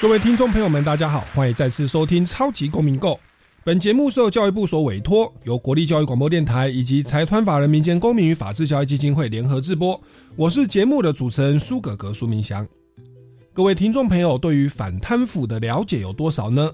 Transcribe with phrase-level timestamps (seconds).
[0.00, 3.12] 各位听众朋友们，大家好，欢迎再次收听《超级公民购》。
[3.62, 10.00] 本节目受教育部所委托，由国立教育广播电台以及财团法人民间公民与法治教育基金会联合制播。
[10.36, 12.66] 我是节目的主持人苏格格苏明祥。
[13.52, 16.72] 各位听众朋友，对于反贪腐的了解有多少呢？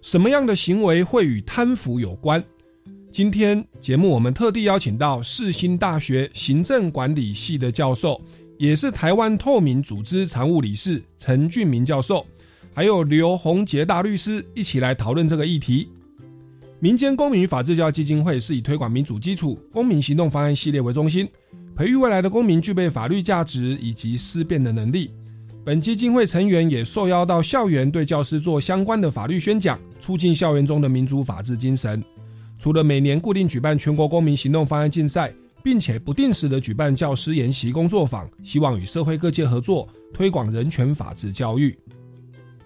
[0.00, 2.42] 什么样的行为会与贪腐有关？
[3.10, 8.22] 今天节目我们特地邀请到世新大学行政管理系的教授，
[8.56, 12.24] 也是台湾透明组织常务理事陈俊明教授。
[12.78, 15.88] 还有刘宏杰大律师一起来讨论这个议题。
[16.78, 21.28] 民间公民与法治教育基金会是以推广民主基础公民行动方案系列为中心，
[21.74, 25.10] 培育未来的公民具备法律价值以及思辨的能力。
[25.64, 32.00] 本基金会成员也受邀到校园对教师做相关的法律宣讲，促进校园中的民主法治精神。
[32.60, 35.34] 除了每年固定举办全国公民行动方案竞赛，
[35.64, 41.76] 并且不定时的举办教师研习工作坊，希望与社会各界合作，推广人权法治教育。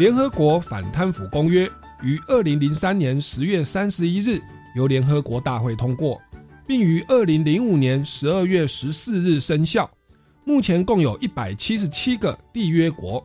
[0.00, 1.70] 联合国反贪腐公约
[2.02, 4.40] 于二零零三年十月三十一日
[4.74, 6.18] 由联合国大会通过，
[6.66, 9.90] 并于二零零五年十二月十四日生效。
[10.42, 13.22] 目前共有一百七十七个缔约国，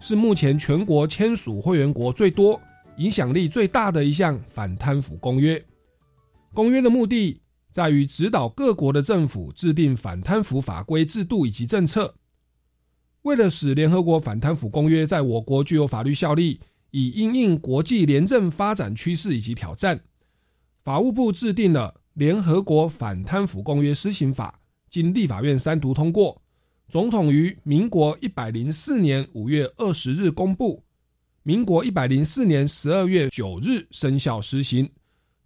[0.00, 2.60] 是目前全国签署会员国最多、
[2.96, 5.64] 影响力最大的一项反贪腐公约。
[6.52, 7.40] 公约的目的
[7.70, 12.12] 在于指导各国的政府制定反贪腐法规、制度以及政策。
[13.26, 16.60] 为了使联合国反贪腐公约在我国具有法律效力，
[16.92, 20.00] 以应应国际廉政发展趋势以及挑战，
[20.84, 24.56] 法务部制定了《联合国反贪腐公约施行法》，
[24.88, 26.40] 经立法院三读通过，
[26.88, 30.80] 总统于民国一百零四年五月二十日公布，
[31.42, 34.88] 民国一百零四年十二月九日生效施行，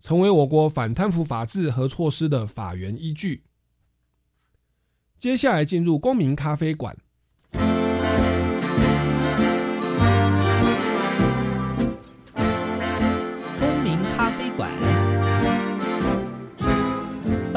[0.03, 3.43] 成为我国反贪腐法制和措施的法源依据。
[5.19, 6.95] 接下来进入公民咖啡馆。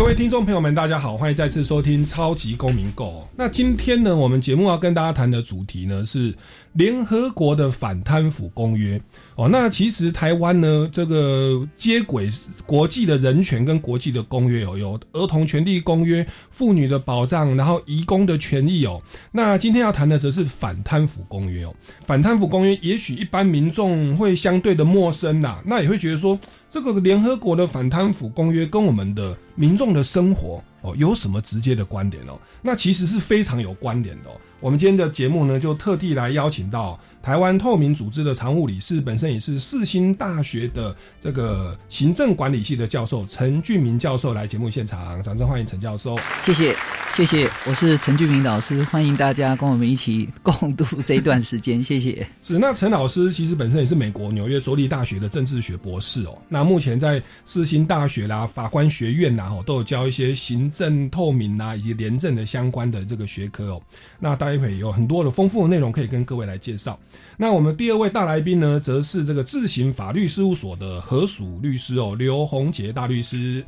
[0.00, 3.28] 各位听众朋友们，大家好，欢迎再次收听《超级公民购》。
[3.36, 6.34] 那今天呢，我们节目要跟大家谈的主题呢是
[6.72, 8.98] 联合国的反贪腐公约。
[9.36, 12.30] 哦，那其实台湾呢，这个接轨
[12.64, 19.02] 国际的人权跟国际的公约哦，有儿童权利公约、妇女的保障，然后移工的权益哦。
[19.30, 21.74] 那今天要谈的则是反贪腐公约哦。
[22.06, 26.38] 反贪腐公约也许一般民众会相对的陌生呐，那也会觉得说。
[26.70, 32.38] 这个联合国的反贪腐公约跟我们的民众的生活哦有什么直接的关联哦？
[32.62, 34.30] 那其实是非常有关联的。
[34.60, 36.98] 我们今天的节目呢，就特地来邀请到。
[37.22, 46.18] 台湾透明组织的常务理事，本身也是世新大学的这个行政管理系的教授陈俊明教授来节目现场，掌声欢迎陈教授。
[46.42, 46.74] 谢谢，
[47.12, 52.26] 谢谢，我是陈俊明老师，欢迎大家跟我们一起共度这一段时间，谢谢。
[52.42, 63.82] 是，那陈老师其实本身也是美国纽约州立大学的政治学博士哦，那目前在世新大学啦、法官学院呐，哦，都有教一些行政透明啊以及廉政的相关的这个学科哦。
[64.18, 66.98] 那待会有很多的丰富的内容可以跟各位来介绍。
[67.36, 73.64] 那我们第二位大来宾呢，则是这个智行法律事务所的合署律师哦，刘宏杰大律师。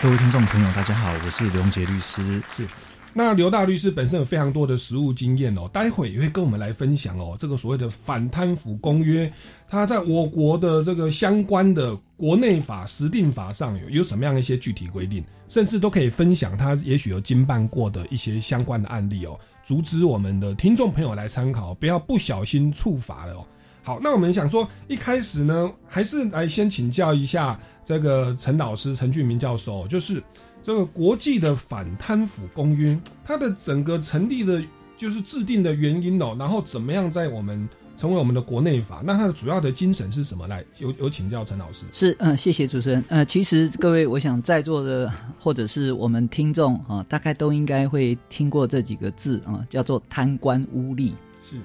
[0.00, 2.42] 各位听众朋友，大家好，我是刘宏杰律师。
[2.56, 2.66] 是。
[3.14, 9.30] 那刘大律师本身有非常多的实务经验哦，待会也会跟我们来分享哦，这个所谓的反贪腐公约，
[9.68, 23.46] 它在我国的这个相关的国内法实定法上有有什么样的一些具体规定，甚至都可以分享他也许有经办过的一些相关的案例哦，阻止我们的听众朋友来参考，不要不小心触法了哦。
[23.84, 30.22] 好，那我们想说，一开始呢，还是来先请教一下这个陈老师陈俊明教授，就是
[30.62, 34.62] 这个国际的反贪腐公约，它的整个成立的，
[34.96, 39.02] 就是制定的原因哦，然后怎么样在我们成为我们的国内法？
[39.04, 40.46] 那它的主要的精神是什么？
[40.48, 41.84] 来，有有请教陈老师。
[41.92, 43.04] 是，嗯、谢谢主持人。
[43.08, 51.12] 呃，其实各位，我想在座的或者是我们听众啊，大概都应该会听过这几个字啊，叫做贪官污吏。
[51.48, 51.56] 是，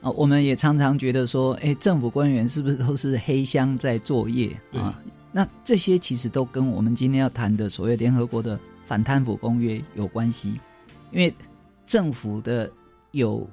[0.00, 4.96] 啊，我们也常常觉得说，哎，政府官员是不是都是黑箱在作业啊？
[5.32, 10.60] 那这些其实都跟我们今天要谈的所谓联合国的反贪腐公约有关系，
[11.12, 11.32] 因为
[11.86, 12.68] 政府的
[13.12, 13.48] 有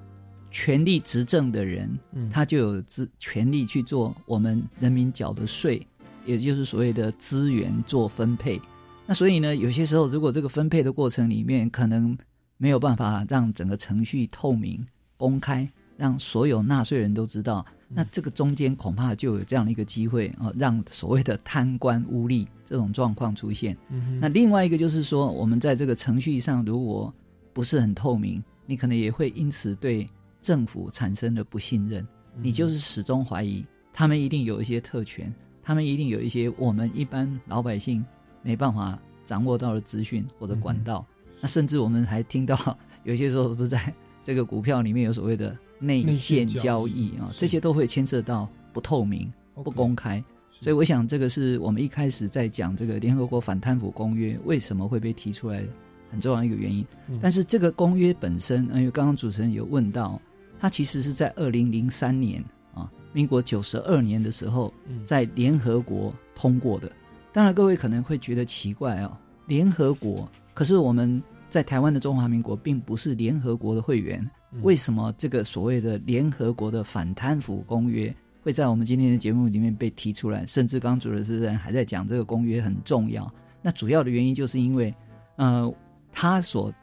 [0.60, 5.86] 权力执政的人，嗯他就有资权力去做我们人民缴的税，
[6.26, 8.60] 也就是所谓的资源做分配。
[9.06, 12.18] 那所以呢，有些时候如果这个分配的过程里面可能
[12.58, 14.84] 没有办法让整个程序透明、
[15.16, 23.78] 公开，让所有纳税人都知道，那这个中间恐怕就有这样的一个机会啊、让所谓的贪官污吏这种状况出现。
[23.92, 27.14] 嗯那另外一个就是说，我们在这个程序上如果
[27.54, 30.08] 不是很透明，你可能也会因此对
[30.42, 32.06] 政府产生了不信任，
[32.36, 38.06] 你就是始终怀疑他们一定有一些特权，他们一定有一些我们一般老百姓
[38.42, 41.06] 没办法掌握到的资讯或者管道。
[41.42, 43.94] 那甚至我们还听到有些时候不是在
[44.24, 49.32] 这个股票里面有所谓的内内线线交易啊，是这些都会牵涉到不透明、
[49.64, 50.24] 不公开。
[50.52, 55.64] 所以我想，这个是我们一开始在讲这个联合国反贪腐公约为什么会被提出来
[56.10, 56.86] 很重要一个原因。
[57.10, 60.22] 嗯但是这个公约本身，因为刚刚主持人有问到，
[60.60, 62.44] 它其实是在二零零三年
[62.74, 66.92] 啊，民国九十二年的时候，嗯在联合国通过的。
[67.34, 69.16] 当然，各位可能会觉得奇怪哦，
[69.46, 74.20] 联合国，可是我们在台湾的中华民国并不是联合国的会员，
[74.52, 80.46] 嗯为什么这个所谓的联合国的反贪腐公约会在我们今天的节目里面被提出来？
[80.48, 83.32] 甚至刚刚主持人还在讲这个公约很重要。
[83.62, 84.94] 那主要的原因就是因为，
[85.36, 85.72] 呃，
[86.20, 86.74] 它所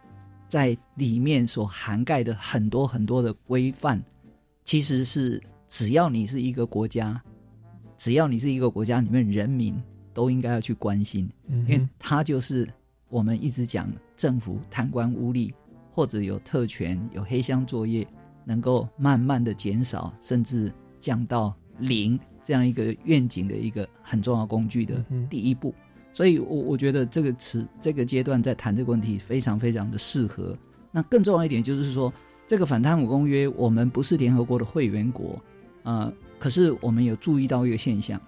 [0.46, 4.00] 在里面所涵盖的很多很多的规范，
[4.64, 7.20] 其实是只要你是一个国家，
[7.98, 9.74] 只要你是一个国家里面人民
[10.12, 12.64] 都应该要去关心，嗯因为它就是
[13.08, 15.52] 我们一直讲政府贪官污吏
[15.90, 18.06] 或者有特权、有黑箱作业，
[18.44, 25.74] 能够慢慢的减少，甚至降到零这样一个愿景的一个很重要工具的第一步。
[26.14, 30.56] 所以我，我觉得这个词这个阶段在谈这个问题非常非常的适合。
[30.92, 32.10] 那更重要一点就是说，
[32.46, 35.42] 这个反贪腐公约，我们不是联合国的会员国，
[35.82, 38.18] 呃，可是我们有注意到一个现象，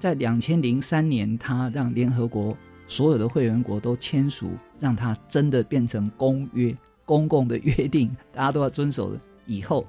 [0.00, 2.56] 在两千零三年，它让联合国
[2.88, 4.50] 所有的会员国都签署，
[4.80, 9.18] 让它真的变成公约、公共的约定，大家都要遵守的。
[9.46, 9.84] 以后，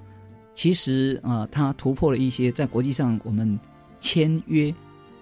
[0.54, 3.60] 其实啊、呃，它突破了一些在国际上我们
[4.00, 4.72] 签约，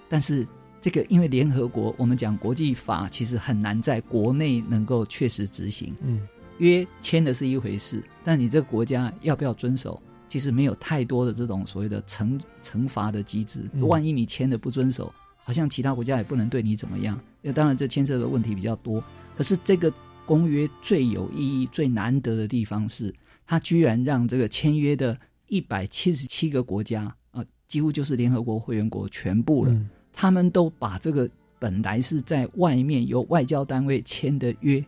[0.10, 0.46] 但是
[0.86, 5.96] 这个因为联合国，我们讲国际法，其实很难在国内能够确实执行。
[6.04, 6.22] 嗯
[6.60, 10.00] 约签的是一回事，但你这个国家要不要遵守，
[10.30, 13.68] 其实没有太多的这种所谓的惩惩罚的机制。
[13.74, 15.12] 嗯万一你签的不遵守，
[15.44, 17.20] 好像其他国家也不能对你怎么样。
[17.42, 19.04] 那当然这牵涉的问题比较多，
[19.36, 19.92] 可是这个
[20.24, 23.12] 公约最有意义、最难得的地方是，
[23.48, 25.18] 它居然让这个签约的
[25.48, 29.72] 一百七十七个国家啊、几乎就是联合国会员国全部了。
[29.72, 34.84] 嗯他们都把这个本来是在外面由外交单位签的约，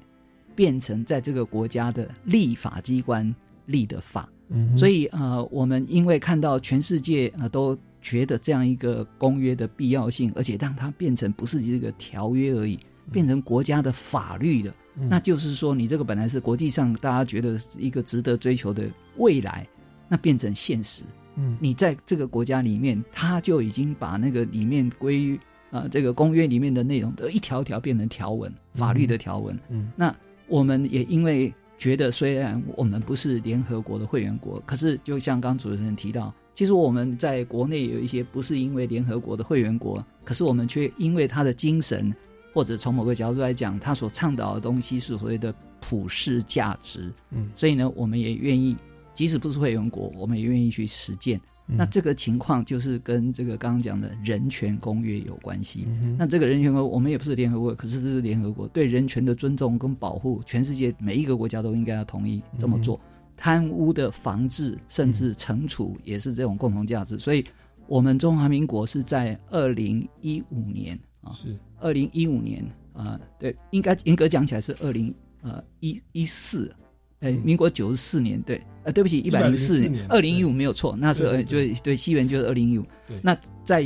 [0.55, 3.33] 变成在这个国家的立法机关
[3.65, 4.27] 立的法。
[4.49, 12.79] 嗯，所以以呃，我们因为看到全世界呃都觉得这样一个公约的必要性，而且让它变成不是这个条约而已，
[13.11, 14.73] 变成国家的法律了。
[14.99, 19.67] 嗯那就是说，你这个本来是国际上大家觉得是一个值得追求的未来，
[20.07, 21.03] 那变成现实。
[21.37, 21.57] 嗯。
[21.61, 25.39] 你在这个国家里面，他就已经把那个里面归于
[25.71, 29.57] 呃这个公约里面的内容，都一条条变成条文，法律的条文。
[29.69, 29.89] 嗯。
[29.95, 30.13] 那
[30.47, 42.11] 我们也因为觉得，虽然我们不是联合国的会员国，可是就像刚主持人提到，其实我们在国内有一些不是因为联合国的会员国，可是我们却因为他的精神，
[42.51, 47.47] 或者从某个角度来讲，他所倡导的东西是所谓的普世价值，嗯。
[47.55, 48.75] 所以呢，我们也愿意，
[49.17, 51.41] 即使不是会员国，我们也愿意去实践。
[51.69, 55.85] 嗯那这个情况就是跟这个刚刚讲的人权公约有关系。
[55.87, 63.01] 嗯那这个人权公约，我们也不是联合国，可是这是联合国对人权的尊重跟保护，全世界每一个国家都应该要同意这么做。
[63.35, 67.17] 贪污的防治甚至惩处也是这种共同价值。
[67.17, 67.43] 所以，
[67.87, 76.73] 我们中华民国是在二零一五年啊，是二零一五年啊，对，应该严格讲起来是二零呃一一四
[77.19, 82.85] 哎，嗯民国九十四年，对，呃，对不起，一百零四104年，二零一五没有错，那是呃，对就对西元就是二零一五。
[83.21, 83.83] 那在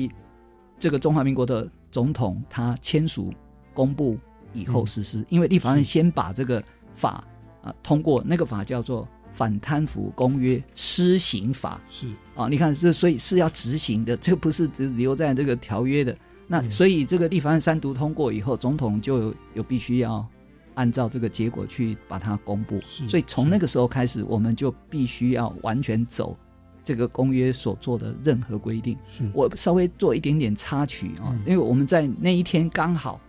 [0.77, 3.33] 这个中华民国的总统他签署
[3.73, 4.17] 公布
[4.53, 6.61] 以后嗯实施，因为立法院先把这个
[6.93, 7.23] 法
[7.61, 11.79] 啊、通过，那个法叫做《反贪腐公约施行法》。
[11.93, 16.17] 是啊，你看这所以是要执行的，这不是只留在这个条约的。
[16.47, 20.27] 那嗯所以这个立法院三读通过以后，总统就有有必须要
[20.75, 22.79] 按照这个结果去把它公布。
[23.07, 26.37] 所以从那个时候开始，我们就必须要完全走
[26.83, 28.97] 这个公约所做的任何规定。
[29.33, 31.39] 我稍微做一点点插曲啊、嗯。
[31.45, 33.19] 因为我们在那一天刚好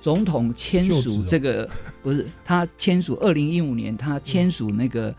[0.00, 1.68] 总统签署这个
[2.02, 5.12] 不是他签署二零一五年他签署那个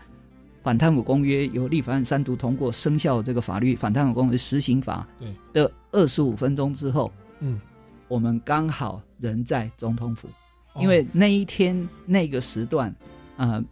[0.62, 5.34] 反贪腐公约由立法院三读通过生效这个法律反贪腐公约实行法对。
[5.52, 7.60] 的二十五分钟之后，嗯，
[8.08, 10.30] 我们刚好人在总统府，哦
[10.78, 12.94] 因为那一天那个时段，
[13.36, 13.62] 呃，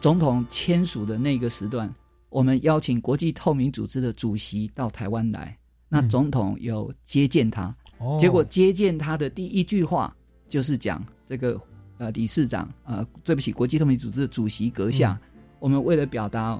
[0.00, 1.92] 总统签署的那个时段，
[2.28, 5.56] 我们邀请国际透明组织的主席到台湾来，
[5.88, 6.08] 那嗯。
[6.08, 8.16] 总统有接见他，哦。
[8.18, 10.14] 结果接见他的第一句话
[10.48, 11.60] 就是讲这个
[11.98, 15.40] 呃理事长呃对不起国际透明组织的主席阁下，嗯。
[15.58, 16.58] 我们为了表达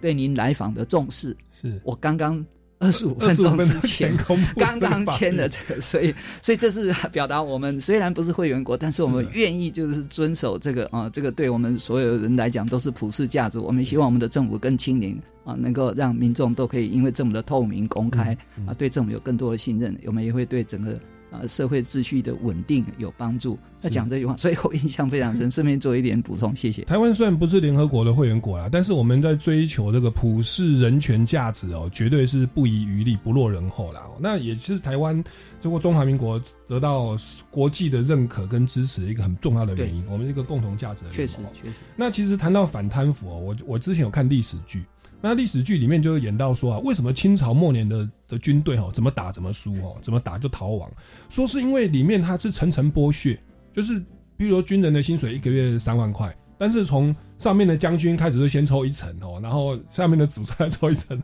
[0.00, 1.80] 对您来访的重视，是。
[1.84, 2.44] 我刚刚
[2.82, 4.12] 二十五分钟之前
[4.56, 6.12] 刚刚签的这个，所以
[6.42, 13.60] 所以这是表达我们虽然不是会员国，但是我们愿意就是遵守这个啊、这个对我们所有人来讲都是普世价值。
[13.60, 18.36] 我们希望我们的政府更亲民啊，能够让民众都可以因为政府的透明公开、
[18.66, 20.98] 啊，对政府有更多的信任，我们也会对整个。
[21.32, 23.58] 啊，社会秩序的稳定有帮助。
[23.80, 25.50] 那是讲这句话，所以我印象非常深。
[25.50, 26.82] 顺便做一点补充，谢谢。
[26.84, 34.02] 台湾虽然不是联合国的会员国啦，但是我们在追求这个普世人权价值哦，绝对是不遗余力、不落人后啦。
[34.06, 35.22] 哦那也是台湾
[35.60, 37.16] 这个中华民国得到
[37.50, 40.04] 国际的认可跟支持的一个很重要的原因。
[40.08, 44.84] 我们是一个共同价值的确实确实，那其实谈到反贪腐哦，我我之前有看历史剧，
[45.22, 50.90] 那历史剧里面就演到说啊，为什么清朝末年的的军队哦，怎么打怎么输哦，怎么打就逃亡，
[51.30, 53.38] 说是因为里面它是层层剥削，
[53.72, 53.98] 就是
[54.36, 56.36] 比如说军人的薪水一个月三万块。
[56.58, 61.20] 但是从上面的将军开始就先抽一层哦，然后下面的主再抽一层，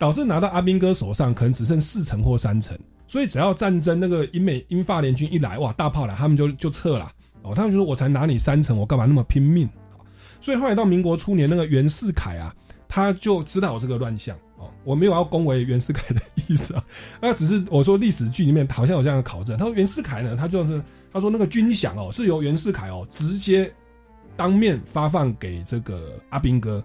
[0.00, 2.76] 导致拿到阿兵哥手上可能只剩四层或三层。
[3.06, 7.08] 所以只要战争那个英美英法联军一来，哇，大炮来，他们就就撤了。
[7.42, 9.68] 哦，他们就说我才拿你三层，我干嘛那么拼命？
[10.40, 12.52] 所以后来到民国初年，那个袁世凯啊，
[12.90, 14.68] 他就知道有这个乱象哦。
[14.84, 16.84] 我没有要恭维袁世凯的意思啊，
[17.22, 19.56] 那只是我说历史剧里面好像有这样的考证。
[19.56, 23.72] 他说袁世凯呢，他就是他说那个军饷哦，是由袁世凯哦直接
[24.36, 26.84] 当面发放给这个阿兵哥。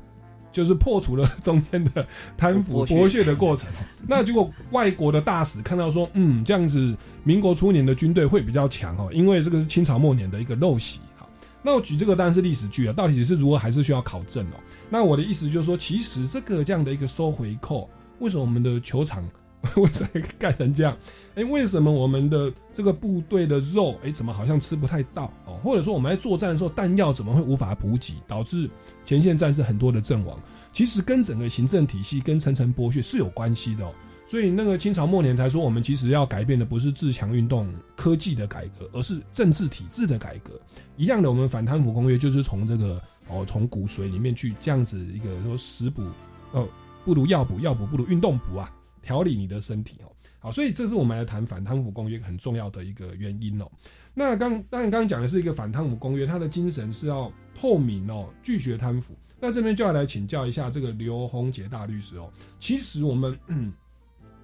[0.52, 2.08] 就是破除了中间的
[2.38, 6.96] 贪腐剥削的过程哦，那结果外国的大使看到说，嗯，这样子
[7.26, 11.02] 民国初年的军队会比较强哦，因为这个是清朝末年的一个陋习。
[11.18, 11.30] 好，
[11.62, 14.56] 那我举这个当然是历史剧啊，到底是如何还是需要考证哦。
[14.90, 17.90] 那我的意思就是说，其实这个这样的一个收回扣，
[18.20, 19.28] 为什么我们的球场
[19.78, 20.96] 为什么盖成这样？
[21.34, 25.60] 哎，为什么我们的这个部队的肉，哎，怎么好像吃不太到哦？
[25.64, 28.70] 或者说我们在作战的时候弹药怎么会无法补给，导致
[29.04, 30.40] 前线战士很多的阵亡？
[30.72, 33.92] 其实跟整个行政体系跟层层剥削是有关系的哦。
[34.28, 40.60] 所以那个清朝末年才说，我们其实要改变的不是自强运动科技的改革，而是政治体制的改革。
[40.98, 46.04] 一样的，我们反贪腐公约就是从这个哦，从骨髓里面去这样子一个说食补，
[46.52, 46.68] 哦，
[47.04, 50.12] 不如药补，药补不如运动补啊，调理你的身体哦。
[50.40, 53.70] 好，所以这是我们来谈反贪腐公约很重要的一个原因哦。
[54.14, 59.16] 那刚当然刚刚讲的是一个反贪腐公约，它的精神是要透明哦，拒绝贪腐。
[59.40, 62.32] 那这边就要来请教一下这个刘宏杰大律师哦。
[62.60, 63.38] 其实我们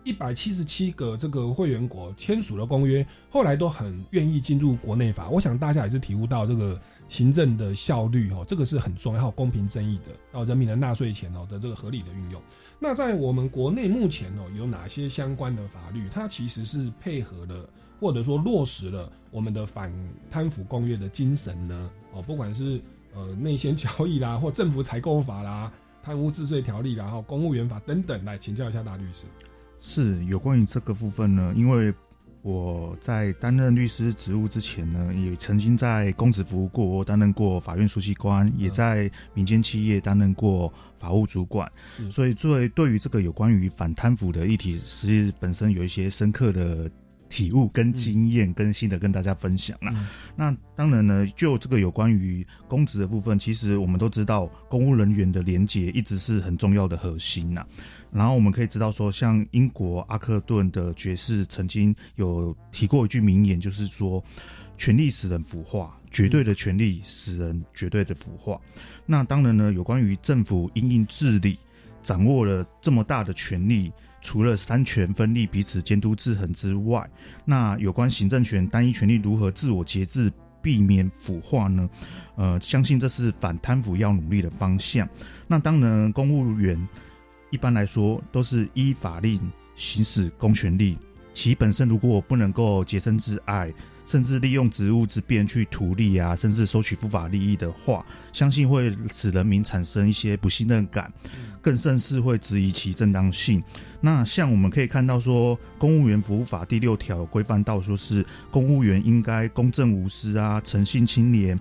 [0.03, 5.29] 一百七十七个这个会员国签署了公约，后来都很愿意进入国内法。
[5.29, 12.41] 我想大家也是体悟到这个行政的效率哦，这个是很重要，公平正义的，然后人民的纳税钱哦的这个合理的运用。
[12.79, 19.93] 那在我们国内目前哦，有哪些相关的法律，它其实是配合了或者说落实了我们的反
[20.31, 21.91] 贪腐公约的精神呢？
[22.13, 22.81] 哦，不管是
[23.13, 29.25] 呃内线交易啦，或政府采购法啦、贪污治罪条例啦、后公务员法等等，来请教一下大律师。
[29.81, 31.93] 是有关于这个部分呢，因为
[32.43, 41.71] 我在担任律师职务之前呢，也曾经在公职服务过，我担任过法院书记官，也在民间企业担任过法务主管，
[42.09, 46.89] 所以作为对于这个有关于反贪腐的议题，是本身有一些深刻的
[47.31, 49.91] 体悟跟经验更新的跟大家分享啦。
[49.95, 57.65] 嗯那当然呢，就这个有关于公职的部分，其实我们都知道，公务人员的廉洁一直是很重要的核心呐。
[58.11, 64.21] 然后我们可以知道说，像英国阿克顿的爵士曾经有提过一句名言，就是说，
[64.77, 68.59] 权力使人腐化，绝对的权力使人绝对的腐化。
[69.05, 71.57] 那当然呢，有关于政府因应治理，
[72.01, 73.91] 掌握了这么大的权力，
[74.21, 77.09] 除了三权分立、彼此监督制衡之外，
[77.43, 81.89] 那有关行政权单一权力如何自我节制，避免腐化呢？
[82.35, 85.09] 呃，相信这是反贪腐要努力的方向。
[85.47, 86.87] 那当然，公务员
[87.49, 89.39] 一般来说都是依法令
[89.75, 90.97] 行使公权力，
[91.33, 93.73] 其本身如果不能够洁身自爱。
[94.05, 101.11] 甚至利用职务之便去图利啊，甚至收取不法利益的话，相信会使人民产生一些不信任感，
[101.61, 103.61] 更甚是会质疑其正当性。
[103.99, 111.59] 那像我们可以看到说，《公务员服务法》第六条规范到说是公务员应该公正无私啊，诚信清廉。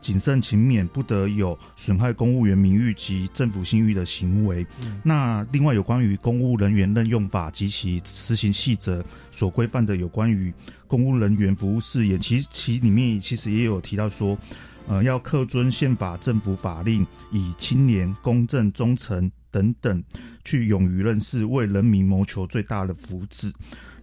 [0.00, 4.66] 谨慎勤勉，不得有损害公务员名誉及政府信誉的行为。
[5.02, 10.52] 那另外有关于公务人员任用法及其施行细则所规范的有关于
[10.86, 14.38] 公务人员服务誓言，其实其里面其实也有提到说，
[14.86, 20.02] 呃，要恪遵宪法、政府法令，以清廉、公正、忠诚等等，
[20.44, 23.52] 去勇于任事，为人民谋求最大的福祉。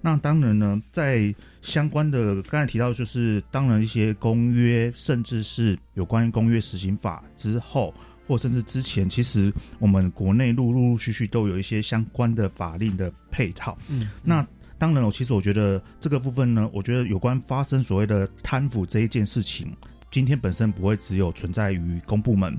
[0.06, 1.34] 那当然呢，在
[1.64, 7.92] 相关的刚才提到，就是当然一些公约，甚至是有关于公约实行法之后，
[8.28, 13.76] 或甚至之前，其实我们国内陆陆陆续续都有一些相关的法令的配套。
[13.88, 14.46] 嗯，那
[14.78, 19.76] 当然，我其实我觉得这个部分呢，我觉得有关发生所谓的贪腐这一件事情，
[20.12, 22.56] 今天本身不会只有存在于公部门，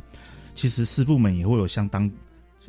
[0.57, 2.11] 其实私部门也会有相当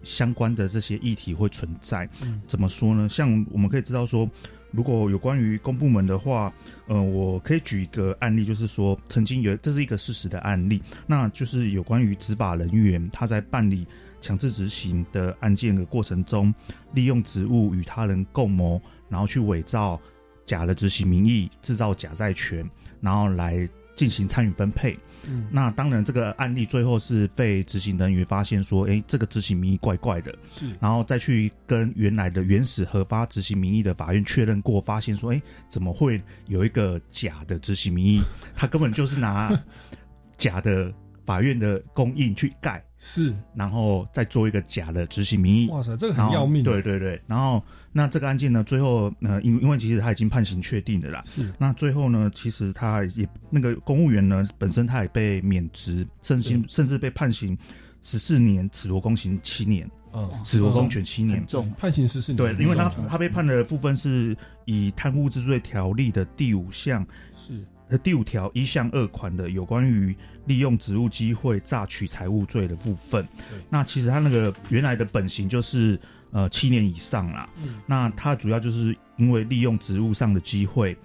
[0.03, 2.07] 相关的这些议题会存在。
[2.21, 3.09] 嗯，怎么说呢？
[3.09, 4.29] 像我们可以知道说。
[4.71, 6.53] 如果有关于公部门的话，
[6.87, 13.87] 呃，我可以举一个案例，就是说曾经有这是一个事实的案例，那就是有关于执法人员他在办理
[14.19, 16.53] 强制执行的案件的过程中，
[16.93, 19.99] 利用职务与他人共谋，然后去伪造
[20.45, 22.69] 假的执行名义，制造假债权，
[22.99, 24.97] 然后来进行参与分配。
[25.29, 38.21] 嗯那当然，这个案例最后是被执行人员发现说，哎，这个执行名义怪怪的，是，然后再去跟原来的原始核发执行名义的法院确认过，发现说，哎，怎么会有一个假的执行名义？
[38.55, 39.51] 他根本就是拿
[40.37, 40.93] 假的
[41.27, 42.83] 法院的公印去盖。
[42.99, 45.69] 是，然后再做一个假的执行名义。
[45.69, 46.63] 哇塞，这个很要命。
[46.63, 51.21] 对对对，然后那这个案件呢，最后呃，因因为其实他已经判刑确定的啦。
[51.23, 57.55] 是，那最后呢，其实他也那个公务员呢，本身他也被免职，甚至甚至被判刑
[58.01, 59.87] 十四年，褫夺公刑七年。
[60.13, 62.37] 嗯，褫夺公权七年，重判刑十四年。
[62.37, 64.35] 对，因为他他被判的部分是
[64.65, 67.63] 以贪污治罪条例的第五项是。
[67.89, 73.27] 的第五条一项二款的有关于利用职务机会榨取财物罪的部分，
[73.69, 75.99] 那其实他那个原来的本刑就是
[76.31, 77.49] 呃七年以上啦。
[77.85, 80.97] 那他主要就是因为利用职务上的机会，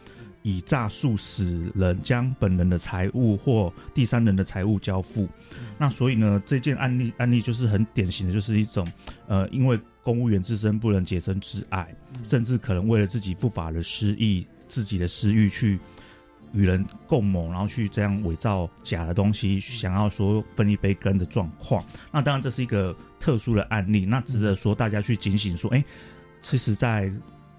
[0.42, 5.29] 以诈术使人将本人的财物或第三人的财物交付。
[5.79, 8.90] 那所以呢，这件案例案例就是很典型的，就是一种
[9.27, 15.79] 呃，因为公务员自身不能洁身自爱，甚至可能为了自己不法的失意、自己的私欲去。
[16.53, 21.83] 与人共谋，然后去这样伪造假的东西，想要说分一杯羹的状况。
[22.11, 25.83] 那当然这是一个特殊的案例，那值得说大家去警醒说，哎，
[26.41, 27.11] 其实，在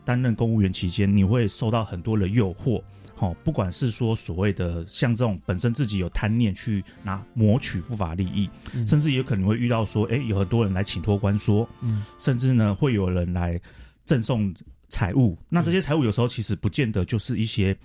[0.06, 2.84] 担任公务员期间，你会受到很多的诱惑，
[3.18, 8.50] 哦，不管是说所谓的像这种本身自己有贪念去拿谋取不法利益，
[8.86, 13.60] 甚至也可能会遇到说，哎，有很多人来请托官说，嗯，甚至呢会有人来
[14.06, 14.54] 赠送
[14.88, 17.76] 财物，那这些财物有时候其实不见得就是一些。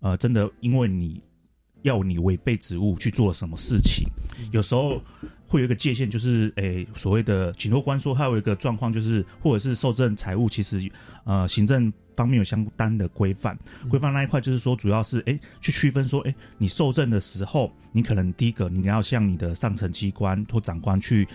[0.00, 1.20] 呃，真的，因为你
[1.82, 4.06] 要你违背职务去做什么事情，
[4.52, 5.02] 有时候
[5.46, 10.90] 会有一个界限，就是诶，所谓的请托官说，还有一个状况就是，或者是受证财务，其实
[11.24, 13.58] 呃，行政方面有相当的规范，
[13.88, 21.26] 规范那一块就是说，主要是诶，去区分说，诶，你受证的时候，你可能第一个你要向你的上层机关或长官去。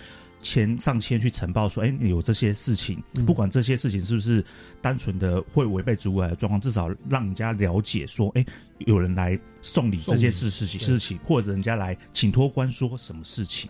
[0.44, 4.46] 签上千去呈报说，哎，有这些事情，不管这些事情是不是
[4.82, 8.46] 单纯的会违背主管的状况，至少让人家了解说，哎，
[8.80, 13.70] 有人来送礼这些事事情事情，或者人家来请托官说什么事情，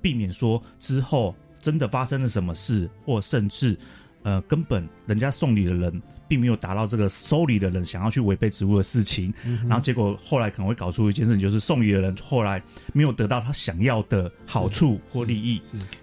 [0.00, 3.76] 避免说之后真的发生了什么事，或甚至
[4.22, 6.00] 呃根本人家送礼的人。
[6.28, 9.32] 并没有达到这个收礼的人想要去违背职务的事情，
[9.68, 15.60] 然后结果后来可能会搞出一件事情，就是送礼的人后来没有得到他想要的好处或利益，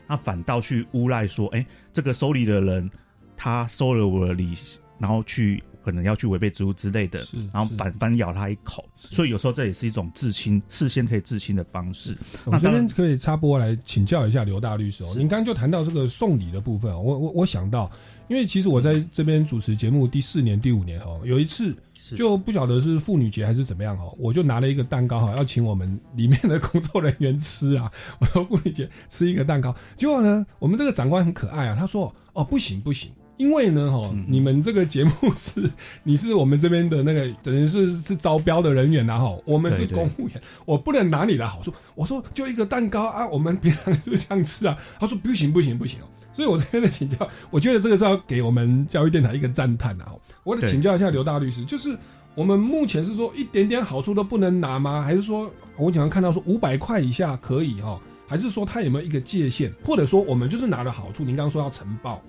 [0.08, 2.89] 那反倒去诬赖说：“哎，这个收礼的人
[3.36, 4.55] 他收了我的礼，
[4.99, 12.17] 然后去可能要去违背职务之类的，然后反反咬他一口。”所以有时候这也是一种自清，事先可以自清的方式。
[12.45, 17.89] 我这边可以插播来请教一下刘大律师哦，您刚刚就谈到这个送礼的部分我我我想到。
[18.30, 21.76] 因为其实我在这边主持节目第四年、第五年哈，有一次
[22.15, 27.92] 就不晓得是妇女节还是怎么样哦，我就拿了一个蛋糕哈，要请我们里面的工作人员吃啊。
[28.20, 35.68] 我说妇女节吃一个蛋糕，结果呢，我们这个长官很可爱啊，他说哦不行不行，因为呢哈，嗯你们这个节目是
[36.04, 41.74] 你是我们这边的那个等于是是招标的人员呐哈，我们是公务员，我不能拿你的好处。
[41.96, 44.78] 我说就一个蛋糕啊，我们平常就这样吃啊。
[45.00, 46.06] 他说不行不行不行哦。
[46.39, 50.15] 所以我这边的请教，我觉得这个是要给我们教育电台一个赞叹啊！
[50.45, 51.97] 我得请教一下刘大律师，就是
[52.34, 55.02] 我们目前是说一点点好处都不能拿吗？
[55.02, 59.69] 还是说我经常看到说五百块以下可以哈、还是说它有没有一个界限？
[59.84, 62.21] 或者说我们就是拿了好处，您刚刚说要呈报，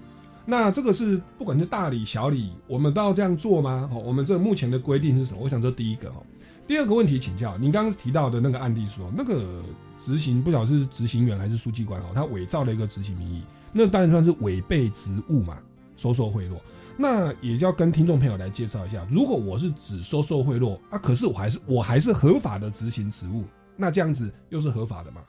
[0.44, 3.88] 那这个是不管是大礼小礼，我们都要这样做吗？
[3.92, 5.38] 哦，我们这目前的规定是什么？
[5.40, 6.20] 我想这第一个哈。
[6.66, 9.62] 第二个问题请教，您刚刚提到的那个案例说，那个
[10.04, 15.58] 执行不晓得是执行员还是书记官哦，他伪造了一个执行名义，那当然算是违背职务嘛，
[15.96, 16.54] 收受贿赂。
[16.96, 23.44] 那也要跟听众朋友来介绍一下，如果我是只收受贿赂啊，可是我还是我还是合法的执行职务，
[23.76, 25.22] 那这样子又是合法的吗？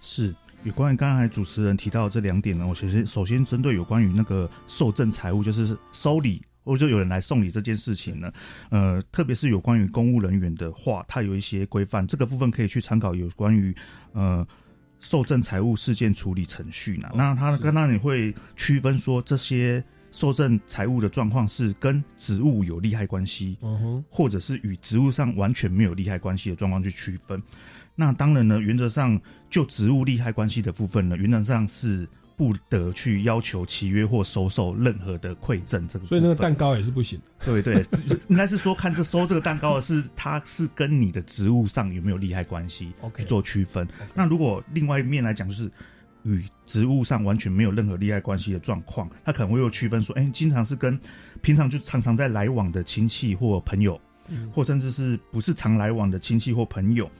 [0.00, 8.32] 是有关于刚才主持人提到这两点呢，我其实首先针对有关于那个受赠财物，就是收礼或者就有人来送礼这件事情呢，
[8.70, 13.74] 呃，特别是有关于公务人员的话，它有一些规范，这个部分可以去参考有关于
[14.12, 14.46] 呃
[14.98, 17.08] 受赠财物事件处理程序呢。
[17.10, 23.58] 哦那它是刚刚你会区分说这些受赠财物的状况是跟职务有利害关系，
[24.08, 27.42] 或者是与职务上完全没有利害关系的状况去区分。
[27.96, 35.86] 那当然呢，原则上就职务利害关系的部分呢，原则上是不得去要求契约或收受任何的馈赠。
[35.88, 37.24] 这个，所以那个蛋糕也是不行的。
[37.44, 37.84] 对对，
[38.28, 43.86] 应该是说看这收这个蛋糕的是它是跟你的职务上有没有利害关系 OK 去做区分。
[44.14, 45.70] 那如果另外一面来讲，就是
[46.22, 50.98] 与职务上完全没有任何利害关系的状况，他可能会有区分说，哎、经常是跟
[51.42, 54.50] 平常就常常在来往的亲戚或朋友，嗯。
[54.52, 57.10] 或甚至是不是常来往的亲戚或朋友，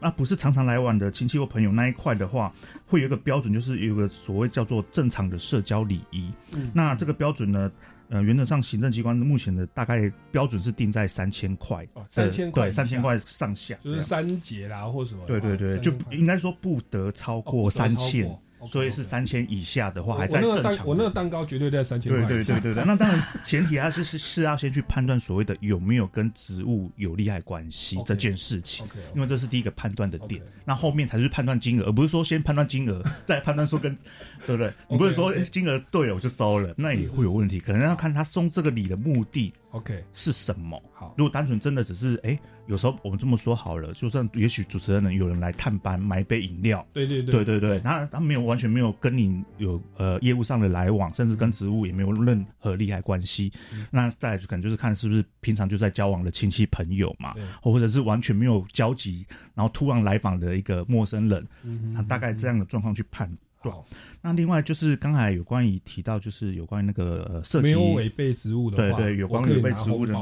[0.00, 2.52] 那不是常常来往的亲戚或朋友那一块的话，
[2.86, 6.32] 会有一个标准，就是有个所谓叫做正常的社交礼仪。
[6.54, 6.70] 嗯。
[6.74, 7.70] 那这个标准呢？
[8.10, 11.88] 呃，原则上行政机关目前的大概标准是定在三千块。
[11.94, 15.24] 哦，3000块以对，三千块上下，就是三节啦或什么。
[15.26, 17.70] 对对对，哦就应该说不得超过。
[17.70, 18.28] 三千
[18.66, 20.82] 所以是三千以下的话还在正常的。
[20.84, 22.28] 我那个蛋糕绝对在三千对块。
[22.28, 30.42] 对对对对，那当然前提还是是是要先去判断所谓的有没有跟植物有利害关系这件事情因为这是第一个判断的点。
[30.64, 33.96] 那后面才是判断金额，而不是说先判断金额再判断说跟
[34.46, 34.72] 对不对？
[34.88, 37.58] 你不是说金额对了我就收了，那也会有问题。
[37.58, 40.80] 可能要看他送这个礼的目的 OK 是什么。
[40.92, 46.86] 好，如果单纯真的只是哎，有时候我们这么说好了，就算也许主持人呢有人来探班买一杯饮料。
[46.92, 47.44] 对对对。
[47.44, 53.52] 对对对，他他没有完全没有跟你有呃业务上的来往，甚至跟职务也没有任何利害关系。
[53.72, 53.84] 嗯。
[53.90, 63.28] 那再来就可能就是看是不是平常就在交往的亲戚朋友嘛对，或者是完全没有交集，然后突然来访的一个陌生人，嗯他大概这样的状况去判
[63.64, 63.74] 断。
[63.74, 63.84] 好，
[64.22, 70.14] 那另外就是刚才有关于提到，就是有关于那个呃涉及没有违背职务的话，对对有关违背拿职务的？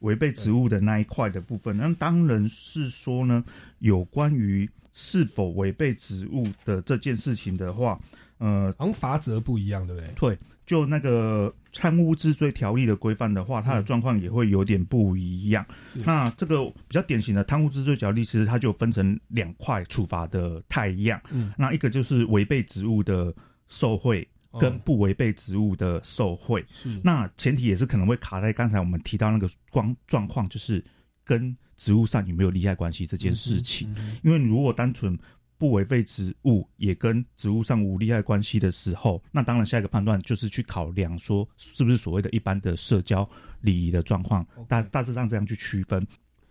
[0.00, 3.42] 违背职务的那一块的部分，那当然是说呢，
[3.78, 7.98] 有关于是否违背职务的这件事情的话，
[8.38, 10.10] 呃，好像罚则不一样，对不对？
[10.16, 15.64] 对，就那个贪污治罪条例的规范的话，它的状况也会有点不一样。
[15.92, 21.20] 是那这个比较典型的贪污治罪条例，其实它就分成两块处罚的太一样。
[21.30, 23.34] 嗯，那一个就是违背职务的
[23.68, 24.26] 受贿。
[24.58, 30.82] 跟哦不违背职务的受贿，是那前提也是可能会卡在刚才我们提到那个光状况，就是
[31.22, 33.94] 跟职务上有没有利害关系这件事情。
[34.24, 35.16] 因为如果单纯
[35.58, 43.28] 不违背职务，也跟职务上无利害关系的时候，那当然下一个判断就是去考量说是不是所谓的一般的社交
[43.60, 46.06] 礼仪的状况，大大致上这样去区分。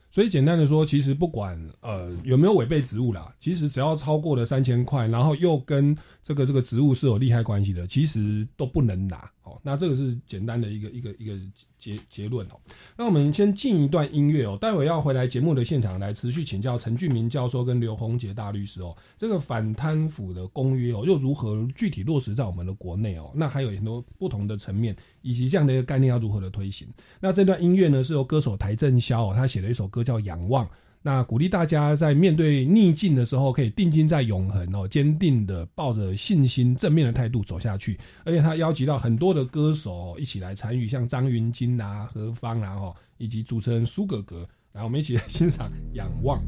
[0.09, 9.29] 所以简单的说，其实不管呃有没有违背职务啦，其实只要超过了三千块，然后又跟这个这个职务是有利害关系的，其实都不能拿。
[9.47, 11.33] 哦，那这个是简单的一个一个一个
[11.79, 12.59] 结结论哦。
[12.97, 23.31] 那我们先进一段音乐哦，待会要回来节目的现场来持续请教陈俊明教授跟刘宏杰大律师哦，这个反贪腐的公约哦，又如何具体落实在我们的国内哦？
[23.33, 26.87] 那还有很多不同的层面，以及这样的一个概念要如何的推行。
[27.19, 30.65] 那这段音乐呢，是由歌手邰正宵哦，他写了一首歌叫《仰望》。
[31.07, 37.97] 那鼓励大家在面对逆境的时候，可以定睛在永恒哦，坚定的抱着信心、正面的态度走下去。
[38.25, 46.39] 而且他邀集到很多的歌手、一起来参与，像张云京啊、何方啊，哈，以及主持人苏格格，来我们一起来欣赏《仰望》。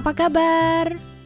[0.00, 0.40] 巴嘎巴，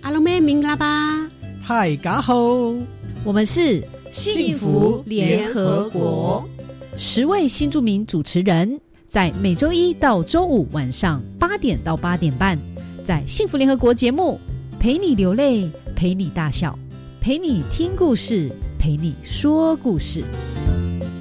[0.03, 1.29] 阿龙妹明啦吧，
[1.61, 2.77] 嗨，嘎吼，
[3.25, 6.49] 我们是幸福联合国，
[6.97, 12.59] 十位新著名主持人，在每周一到周五晚上八点到八点半，
[13.05, 14.39] 在幸福联合国节目，
[14.79, 16.79] 陪你流泪，陪你大笑，
[17.21, 20.23] 陪你听故事，陪你说故事，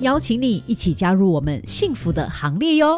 [0.01, 2.97] 邀请你一起加入我们幸福的行列哟。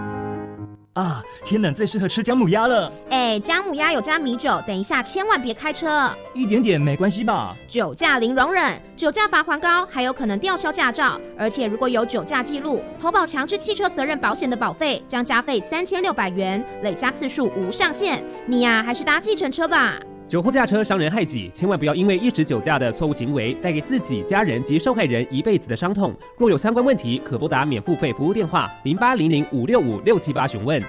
[0.93, 2.91] 啊，天冷最适合吃姜母鸭了。
[3.09, 6.13] 哎，姜母鸭有加米酒，等一下千万别开车。
[6.33, 7.55] 一点点没关系吧？
[7.65, 11.17] 酒驾零容忍，酒驾罚还高，还有可能吊销驾照。
[11.37, 18.21] 而且如果有酒驾记录，投保强制汽车责任保险的保费将加费三千六百元，累加次数无上限。
[18.45, 19.97] 你呀，还是搭计程车吧。
[20.31, 26.15] 酒后驾车伤人害己，千万不要因为一时酒驾的错误行为，带给自己、家人及受害人一辈子的伤痛。
[26.37, 30.81] 若有相关问题，可拨打免付费服务电话零八零零五六五六七八询问。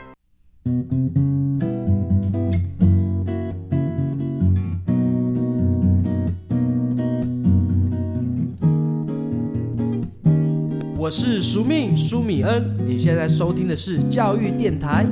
[10.96, 15.04] 我是苏命苏米恩，你现在收听的是教育电台。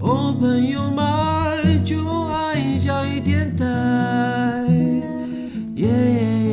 [0.00, 3.64] 哦，朋友们，就爱教育电台。
[5.74, 6.49] 耶。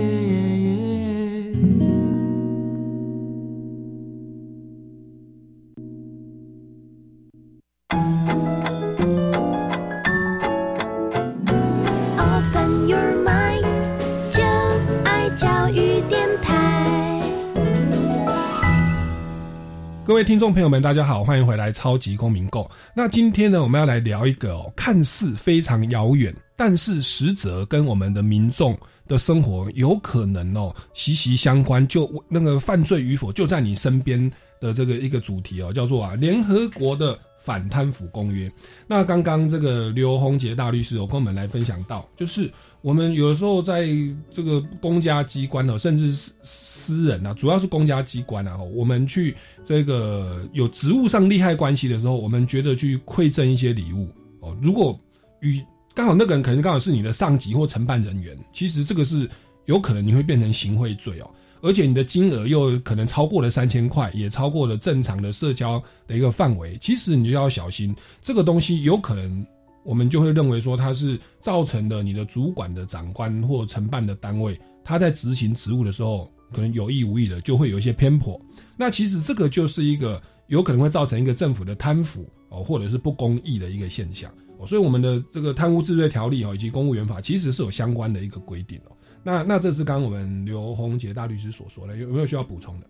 [20.07, 22.61] 各位听众朋友们，大家好，欢迎回来《超级公民购》。
[22.95, 31.85] 那今天呢，我们要来聊一个哦，看似非常遥远，但是实则跟我们的民众的生活有可能哦息息相关。
[31.89, 38.51] 就那个犯罪与否就在你身边的这个一个主题哦，叫做啊联合国的反贪腐公约。
[38.85, 42.51] 那刚刚这个刘宏杰大律师有跟我们来分享到，就是。
[42.81, 43.89] 我们有的时候在
[44.31, 54.07] 这个公家机关哦，甚至是私人啊，主要是公家机关啊，我们去这个有职务上利害关系的时候，我们觉得去馈赠一些礼物
[54.39, 54.55] 哦。
[54.61, 54.97] 如果
[55.41, 55.61] 与
[55.93, 59.27] 刚好那个人可能刚好是你的上级或承办人员，其实这个是
[59.65, 61.29] 有可能你会变成行贿罪哦，
[61.61, 69.45] 而且你的金额又可能超过了三千块，也超过了正常的社交的一个范围，其实你就要小心，这个东西有可能。
[69.83, 78.37] 我们就会认为说，它是造成的你的主管的长官或承办的单位，他在执行职务的时候，可能有意无意的就会有一些偏颇。
[78.75, 84.29] 那其实这个就是一个有可能会造成一个政府的贪腐哦，或者是不公义的一个现象。
[84.67, 88.91] 所以我们的这个贪污治罪条例哦，以及公务员法其实是有相关的一个规定哦。
[89.27, 92.87] 那那这是刚刚我们刘宏杰大律师所说的，有没有需要补充的？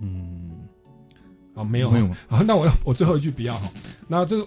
[0.00, 0.50] 嗯，
[1.54, 2.08] 好，没有，没有。
[2.26, 3.70] 好，那我我最后一句比较好。
[4.08, 4.44] 那这个。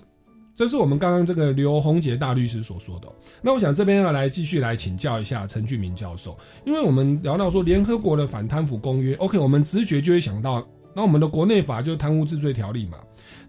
[0.56, 3.08] 这是我们刚刚这个刘宏杰大律师所说的。
[3.42, 12.98] 那我想这边要来继续来请教一下陈俊明教授，因为我们聊到说联合国的反贪腐公约，OK，我们直觉就会想到，那我们的国内法就是贪污治罪条例嘛。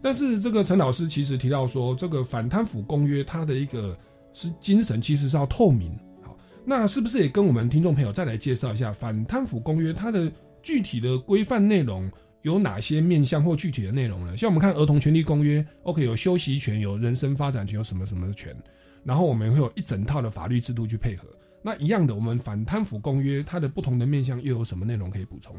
[0.01, 3.99] 但是这个陈老师其实提到说，这个反贪腐公约它的一个
[4.33, 5.91] 是精神其实是要透明。
[6.65, 10.31] 那是不是也跟我们听众朋友再来介绍一下反贪腐公约它的
[10.63, 12.11] 具体的规范内容？
[12.43, 14.35] 有哪些面向或具体的内容呢？
[14.35, 18.57] 像我们看《儿童权利公约》，OK，有休息权，有人身发展权，有什么什么权，
[19.05, 21.29] 然后我们会有一整套的法律制度去配合。
[21.61, 25.55] 那一样的，我们反贪腐公约它的不同的面向又有什么内容可以补充？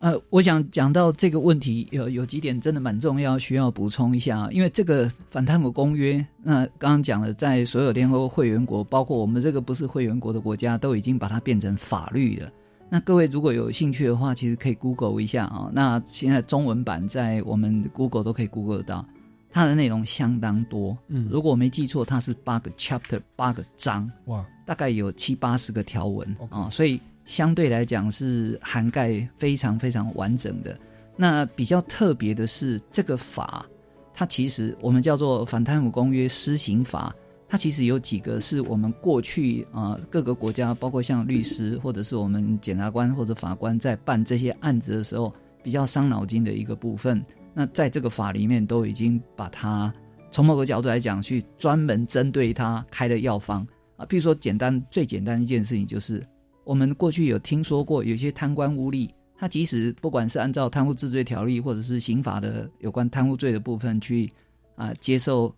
[0.00, 4.48] 呃，我想讲到这个问题，有有几点真的蛮重要，需要补充一下。
[4.50, 12.50] 因为这个反贪腐公约，那刚刚讲了，在所有联合国会员国，包括我们这个不是会员国的国家，都已经把它变成法律了。
[12.90, 15.70] 那各位如果有兴趣的话，其实可以 Google 一下啊。
[15.72, 19.06] 那现在中文版在我们 Google 都可以 Google 得到，
[19.50, 20.96] 它的内容相当多。
[21.08, 30.76] 嗯，如果我没记错，它是八个 chapter，八个章，哇，大概有七八十个条文啊，所以相对来讲是涵盖非常非常完整的。
[31.16, 33.64] 那比较特别的是，这个法
[34.12, 37.14] 它其实我们叫做反贪腐公约施行法。
[37.46, 45.32] 它其实有几个是我们过去啊各个国家，包括像律师或者是我们检察官或者法官在办这些案子的时候
[45.62, 47.24] 比较伤脑筋的一个部分。
[47.52, 49.92] 那在这个法里面都已经把它
[50.32, 53.64] 从某个角度来讲，去专门针对他开的药方
[53.96, 54.04] 啊。
[54.06, 56.20] 譬如说，简单最简单一件事情就是，
[56.64, 64.30] 我们过去有听说过，有些贪官污吏，他即使不管是按照贪污治罪条例，或者是刑法的有关贪污罪的部分去
[64.76, 65.54] 啊接受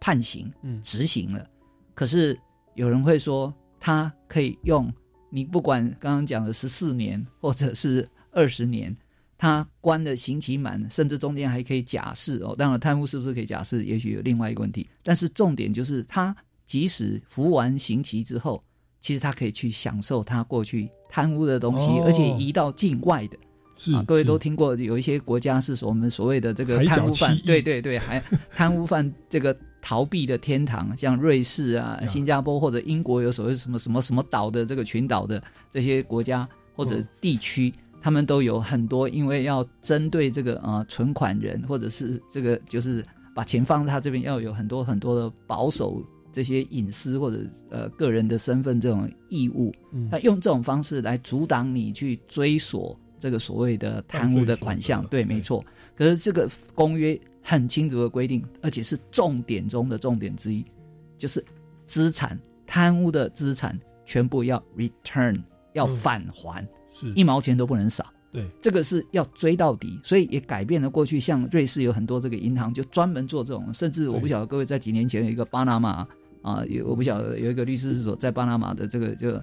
[0.00, 0.52] 判刑、
[0.82, 1.46] 执行了，
[1.94, 2.38] 可是
[2.74, 4.92] 有人会说，他可以用
[5.30, 8.96] 你不管刚刚讲的十四年或者是二十年。
[9.36, 12.54] 他关的刑期满，甚至中间还可以假释哦。
[12.56, 14.88] 当然，贪污是不是可以假释，也许有另外一个问题。
[15.02, 18.62] 但是重点就是，他即使服完刑期之后，
[19.04, 23.36] 其实他可以去享受他过去贪污的东西，而且移到境外的。
[23.76, 28.18] 是啊，各位都听过，有一些国家是我们所谓的这个贪污犯，对对对，还
[28.50, 37.70] 贪污犯这个逃避的天堂，像瑞士啊、新加坡或者英国有所谓什么什么什么岛的这个群岛的这些国家或者地区。
[38.00, 46.02] 他们都有很多，因为要针对这个啊存款人，或者是这个就是把钱放在他这边，要有很多很多的保守
[46.34, 47.38] 这些隐私或者
[47.70, 49.72] 呃个人的身份这种义务。
[50.10, 55.02] 他用这种方式来阻挡你去追索这个所谓的贪污的款项。
[55.06, 55.64] 对，没错。
[55.94, 60.64] 可是这个公约很清楚的规定，而且是重点中的重点之一，
[61.16, 61.42] 就是
[61.86, 65.40] 资产贪污的资产全部要 return，
[65.72, 66.66] 要返还。
[66.96, 71.18] 是一毛钱都不能少，对，这个是要追到底，所以也改变了过去。
[71.18, 76.06] 像瑞士有很多这个银行就专门做这种，甚至我不晓得各位在几年前有一个巴拿马
[76.44, 79.42] 啊，有我不晓得有一个律师事务所在巴拿马的这个就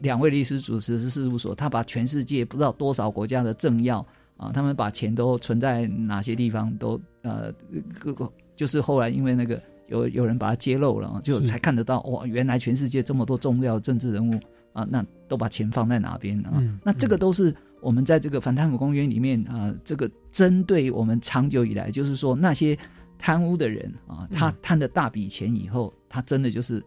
[0.00, 4.04] 两位律师主持是事务所，他把全世界不知道多少国家的政要
[4.36, 7.52] 啊，他们把钱都存在哪些地方都呃
[8.00, 14.40] 各个就是后来因为那个有有人把它揭露了，就才看得到哇，原来全世界这么多重要政治人物。
[14.72, 16.52] 啊，那都把钱放在哪边啊？
[16.82, 22.74] 那这个都是我们在这个反贪腐公约里面啊，这个针对我们长久以来，就是说那些
[23.22, 26.82] 贪污的人啊，他贪了大笔钱以后，他真的就是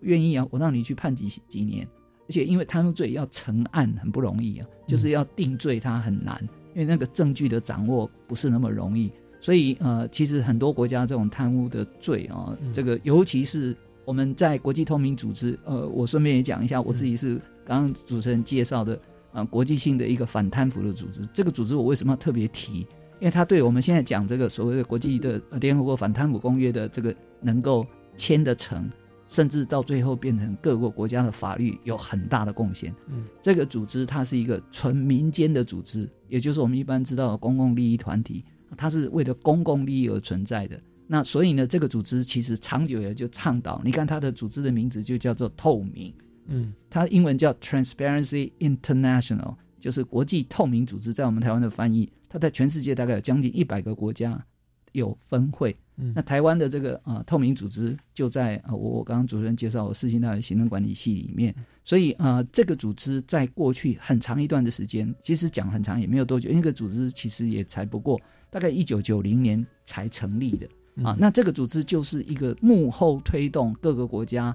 [0.00, 1.86] 愿意啊，我让你去判几几年，
[2.26, 6.40] 而且因为贪污罪要成案很不容易啊，就是要定罪他很难，
[6.74, 13.76] 因为那个证据的掌握不是那么容易，所以呃，其实很多国家这种贪污的罪啊，这个尤其是。
[14.06, 18.96] 我们在国际透明组织，呃，我顺便也讲一下，我自己是刚刚主持人介绍的，
[19.32, 21.26] 啊，国际性的一个反贪腐的组织。
[21.34, 22.86] 这个组织我为什么要特别提？
[23.18, 28.90] 因为它对我们现在讲这个所谓的国际的联合国反贪腐公约的这个能够签得成，
[29.28, 32.94] 甚至到最后变成各个国家的法律有很大的贡献。
[33.08, 38.44] 嗯，这个组织它是一个纯民间的组织，也就是我们一般知道的公共利益团体，
[38.76, 40.78] 它是为了公共利益而存在的。
[41.06, 46.12] 那所以呢，这个组织其实长久以来就倡导，你看它的组织的名字就叫做透明，
[46.46, 49.54] 嗯，它英文叫 Transparency International，
[49.86, 54.44] 就是国际透明组织，在我们台湾的翻译，它在全世界大概有将近一百个国家
[54.90, 55.76] 有分会。
[56.12, 68.20] 那台湾的这个啊透明组织就在啊我我刚刚主持人介绍我世新大学行政管理系里面，所以啊这个组织在过去很长一段的时间，其实讲很长也没有多久，因为这个组织其实也才不过
[68.50, 70.68] 大概一九九零年才成立的。
[71.04, 74.52] 啊，那这个组织就是一个幕后推动各个国家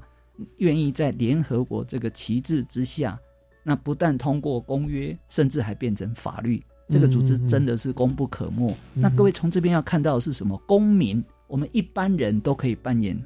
[0.58, 3.18] 愿意在联合国这个旗帜之下，
[3.64, 6.64] 那不但通过公约，甚至还变成法律。
[6.90, 8.76] 这个组织真的是功不可没。
[8.94, 10.58] 那各位从这边要看到的是什么？
[10.68, 13.18] 公民，我们一般人都可以扮演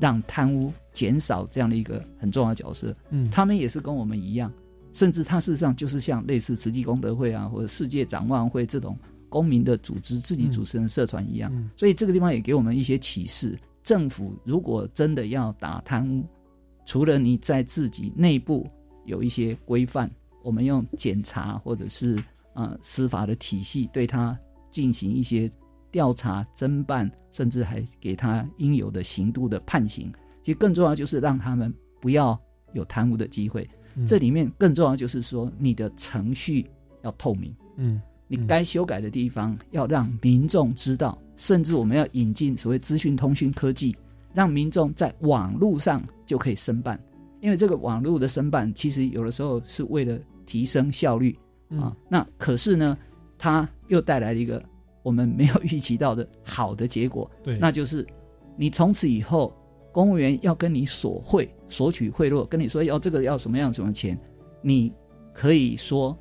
[0.00, 2.96] 让贪污减少这样的一个很重要的角色。
[3.10, 4.50] 嗯，他们也是跟我们一样，
[4.92, 8.98] 甚至他事实上就是像类似慈济功德会啊，或者世界展望会这种。
[9.30, 13.58] 公民的组织自己组成的社团一样，所以这个地方也给我们一些启示。
[13.82, 16.24] 政府如果真的要打贪污，
[16.86, 18.64] 除了你在自己内部
[19.04, 20.10] 有一些规范，
[20.42, 22.22] 我们用检查或者是
[22.54, 24.38] 呃司法的体系对他
[24.70, 25.50] 进行一些
[25.90, 30.12] 调查侦办，甚至还给他应有的刑度的判刑。
[30.42, 32.38] 其实更重要就是让他们不要
[32.72, 33.68] 有贪污的机会。
[34.06, 36.66] 这里面更重要就是说你的程序
[37.02, 37.54] 要透明。
[37.76, 38.00] 嗯。
[38.26, 43.94] 你该修改的地方要让民众知道，甚至我们要引进所谓资讯通讯科技，
[44.32, 46.98] 让民众在网络上就可以申办。
[47.44, 51.38] 因为这个网络的申办，其实有的时候是为了提升效率
[51.78, 51.94] 啊。
[52.08, 52.96] 那可是呢，
[53.36, 54.62] 它又带来了一个
[55.02, 57.30] 我们没有预期到的好的结果。
[57.42, 58.06] 对，那就是
[58.56, 59.54] 你从此以后，
[59.92, 64.18] 公务员要跟你索贿、索取贿赂，跟你说要这个要什么样什么钱，
[64.62, 64.90] 你
[65.34, 66.18] 可以说。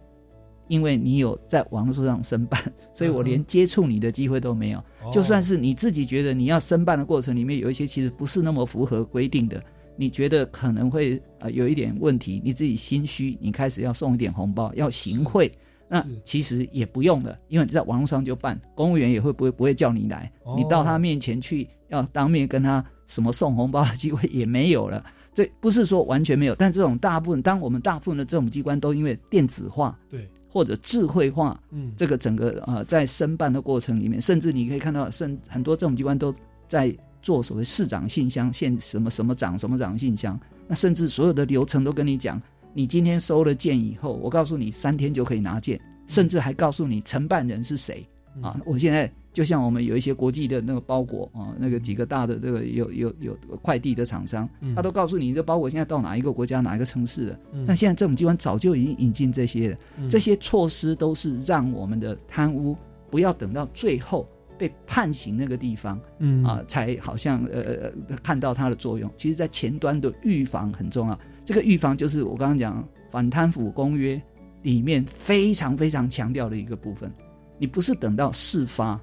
[0.69, 2.59] 因为你有在网络上申办，
[2.95, 4.81] 所以我连接触你的机会都没有。
[5.11, 9.61] 就算是你自己觉得你要申办的过程里面有一些其实不是那么符合规定的，
[9.95, 15.51] 你觉得可能会呃有一点问题，你自己心虚，你开始要送一点红包，要行贿，
[15.87, 20.55] 那其实也不用了，因为你在网络上就办，公务员也会不会不会叫你来，哦。
[20.57, 25.03] 你到他面前去要当面跟他什么送红包的机会也没有了。
[25.33, 31.91] 这不是说完全没有，但这种大部分，当我们大部分的这种机关都因为电子化，对，或者智慧化，嗯。
[31.97, 36.31] 这个整个呃在申办的过程里面，甚至你可以看到，甚很多这种机关都
[36.67, 42.39] 在做所谓市长信箱、现什么什么长什么长信箱，那甚至所有的流程都跟你讲，
[42.73, 48.05] 你今天收了件以后，我告诉你三天就可以拿件，甚至还告诉你承办人是谁
[48.41, 48.59] 啊！
[48.65, 57.39] 我现在就像我们有一些国际的那个包裹啊，那个几个大的这个有有有快递的厂商嗯，他都告诉你这包裹现在到哪一个国家哪一个城市了。
[57.53, 62.75] 嗯那现在政府机关早就已经引进这些了，嗯这些措施都是让我们的贪污
[63.09, 67.61] 不要等到最后被判刑那个地方，嗯啊，才好像呃
[68.07, 69.11] 呃看到它的作用。
[69.17, 71.19] 其实，在前端的预防很重要。
[71.45, 74.21] 这个预防就是我刚刚讲反贪腐公约
[74.61, 77.11] 里面非常非常强调的一个部分。
[77.57, 78.99] 你不是等到事发，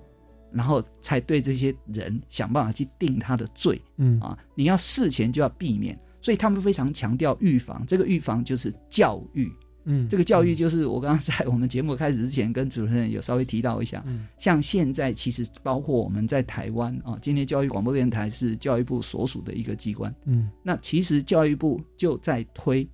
[0.53, 5.98] 然后才对这些人想办法去定他的罪，嗯啊，你要事前就要避免。
[6.22, 9.51] 所以他们非常强调预防，这个预防就是教育。
[9.85, 14.26] 嗯这个教育就是我刚刚在我们节目开始之前跟主持人有稍微提到一下，嗯。
[14.39, 20.51] 像现在其实包括我们在台湾啊，今天教育广播电台是教育部所属的一个机关，嗯。
[20.62, 22.89] 那其实教育部就在推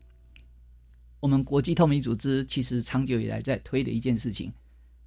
[1.19, 4.53] 我们国际透明组织，其实长久以来在推的一件事情，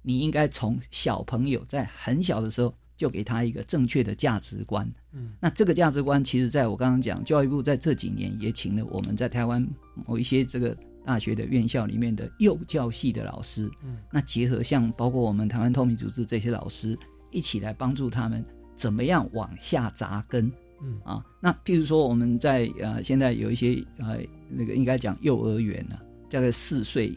[0.02, 4.86] 你应该从小朋友在很小的时候就给他一个正确的价值观。
[5.12, 5.32] 嗯。
[5.40, 9.66] 那这个价值观，其实在我刚刚讲，教育部在这几年也请了我们在台湾
[10.06, 16.98] 某一些这个大学的院校里面的幼教系的老师，嗯那结合像包括我们台湾透明组织这些老师
[17.30, 18.44] 一起来帮助他们
[18.76, 20.50] 怎么样往下扎根。
[20.82, 25.98] 嗯啊，那譬如说我们在呃现在有一些呃那个应该讲幼儿园呢、
[26.30, 27.16] 大概四岁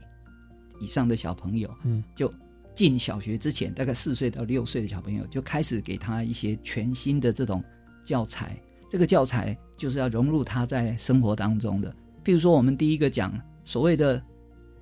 [0.81, 2.33] 以上的小朋友，嗯，就
[2.75, 7.63] 进小学之前，大概四岁到六岁的小朋友就开始给他一些全新的这种
[8.03, 8.59] 教材。
[8.89, 11.89] 这个教材就是要融入他在生活当中的。
[12.23, 13.33] 譬如说，我们第一个讲
[13.63, 14.21] 所谓的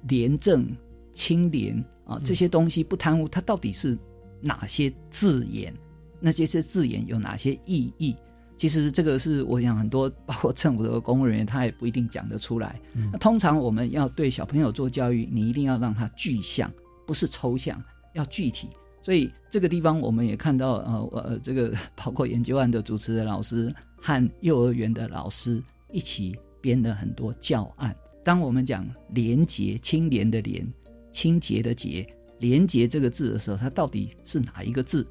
[0.07, 0.67] 廉政、
[1.13, 3.97] 清廉啊，这些东西不贪污，它到底是
[4.39, 5.73] 哪些字眼？
[6.19, 8.15] 那这些字眼有哪些意义？
[8.57, 12.79] 其实这个是我想很多包括政府的公务人员，他也不一定讲得出来。
[12.93, 16.71] 嗯那通常我们要对小朋友做教育，你一定要让他具象，
[17.07, 18.69] 不是抽象，要具体。
[19.01, 25.59] 所以这个地方我们也看到，呃呃，这个包括研究案的主持人老师和幼儿园的老师
[25.91, 27.95] 一起编了很多教案。
[28.24, 30.67] 当我们讲廉洁、清廉的廉、
[31.11, 32.07] 清洁的洁、
[32.39, 35.05] 廉洁这个字的时候，它到底是哪一个字？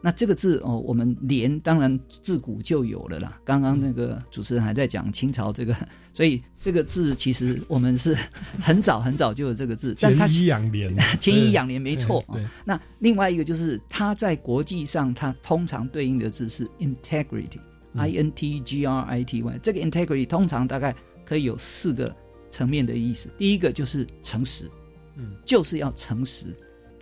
[0.00, 3.40] 那这个字哦，我们廉当然自古就有了啦。
[3.44, 5.74] 刚刚那个主持人还在讲清朝这个，
[6.14, 8.16] 所以这个字其实我们是
[8.60, 12.24] 很早很早就有这个字，但它前衣养廉，前衣养廉没错。
[12.64, 19.58] 那另外一个就是它在国际上，它通常对应的字是 integrity，i n t g r i t y。
[19.60, 20.94] 这个 integrity 通常大概
[21.24, 22.14] 可以有四个
[22.50, 23.28] 层面的意思。
[23.38, 24.70] 第一个就是诚实，
[25.16, 26.46] 嗯，就是要诚实。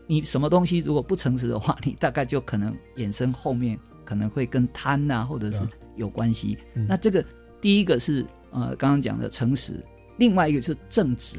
[0.06, 5.60] 你什么东西如果不诚实的话，你大概就可能衍生后面可能会跟贪呐、或者是
[5.96, 6.56] 有关系。
[6.74, 7.24] 嗯那这个
[7.60, 9.84] 第一个是呃刚刚讲的诚实，
[10.16, 11.38] 另外一个是正直。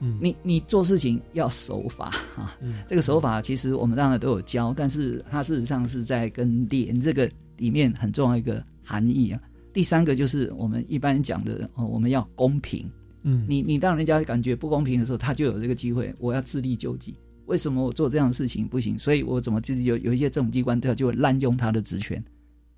[0.00, 9.40] 嗯你你做事情要守法啊，嗯这个守法其实我们当然都有教，但是它事实上是在跟廉这个里面很重要一个含义啊。
[9.74, 12.90] 第三个就是我们一般讲的，哦，我们要公平。
[13.30, 17.14] 嗯你你让人家感觉不公平的时候，他就有这个机会，我要自力救济。
[17.44, 18.98] 为什么我做这样的事情不行？
[18.98, 22.22] 所以我怎么自己有有一些政府机关他就会滥用他的职权，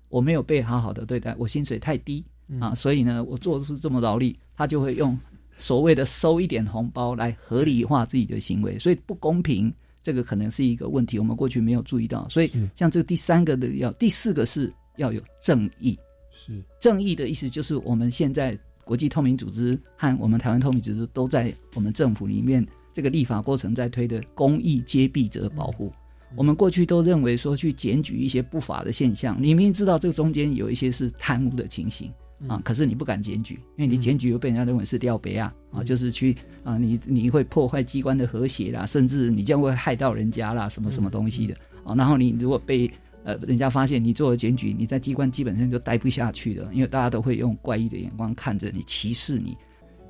[0.09, 2.23] 我没有被好好的对待，我薪水太低
[2.59, 5.17] 啊，所以呢，我做出这么劳力，他就会用
[5.57, 12.27] 所谓的收一点红包来合理化自己的行为，所以不公平，这个可能是一个问题，我们过去没有注意到。
[12.29, 15.97] 所以像这第三个的要，第四个是要有正义。
[16.33, 25.91] 是正义的意思就是我们现在国际透明组织和我们台湾透明组织都在我们政府里面这个立法过程在推的公益揭弊者保护。
[26.35, 32.09] 我们过去都认为说去检举一些不法的现象，你明明知道这个中间有一些是贪污的情形
[32.47, 41.53] 啊，可是你不敢检举，因为你检举又被人家认为是廖北啊啊，就是去啊你你会破坏机关的和谐啦，甚至你将会害到人家啦，什么什么东西的
[41.83, 41.93] 啊。
[41.95, 42.89] 然后你如果被
[43.23, 49.57] 呃人家发现你做了检举，你在机关基本上就待不下去了，因为大家都会用怪异的眼光看着你，歧视你。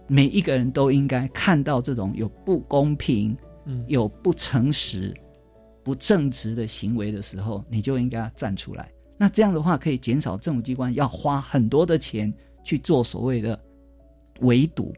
[0.07, 3.35] 每一个人都应该看到这种有不公平、
[3.65, 5.15] 嗯有不诚实、
[5.83, 8.91] 不正直的行为的时候，你就应该站出来。
[9.17, 12.33] 那这样的话，可以减少政府机关要花很多的钱
[12.63, 13.57] 去做所谓的
[14.41, 14.93] 围堵，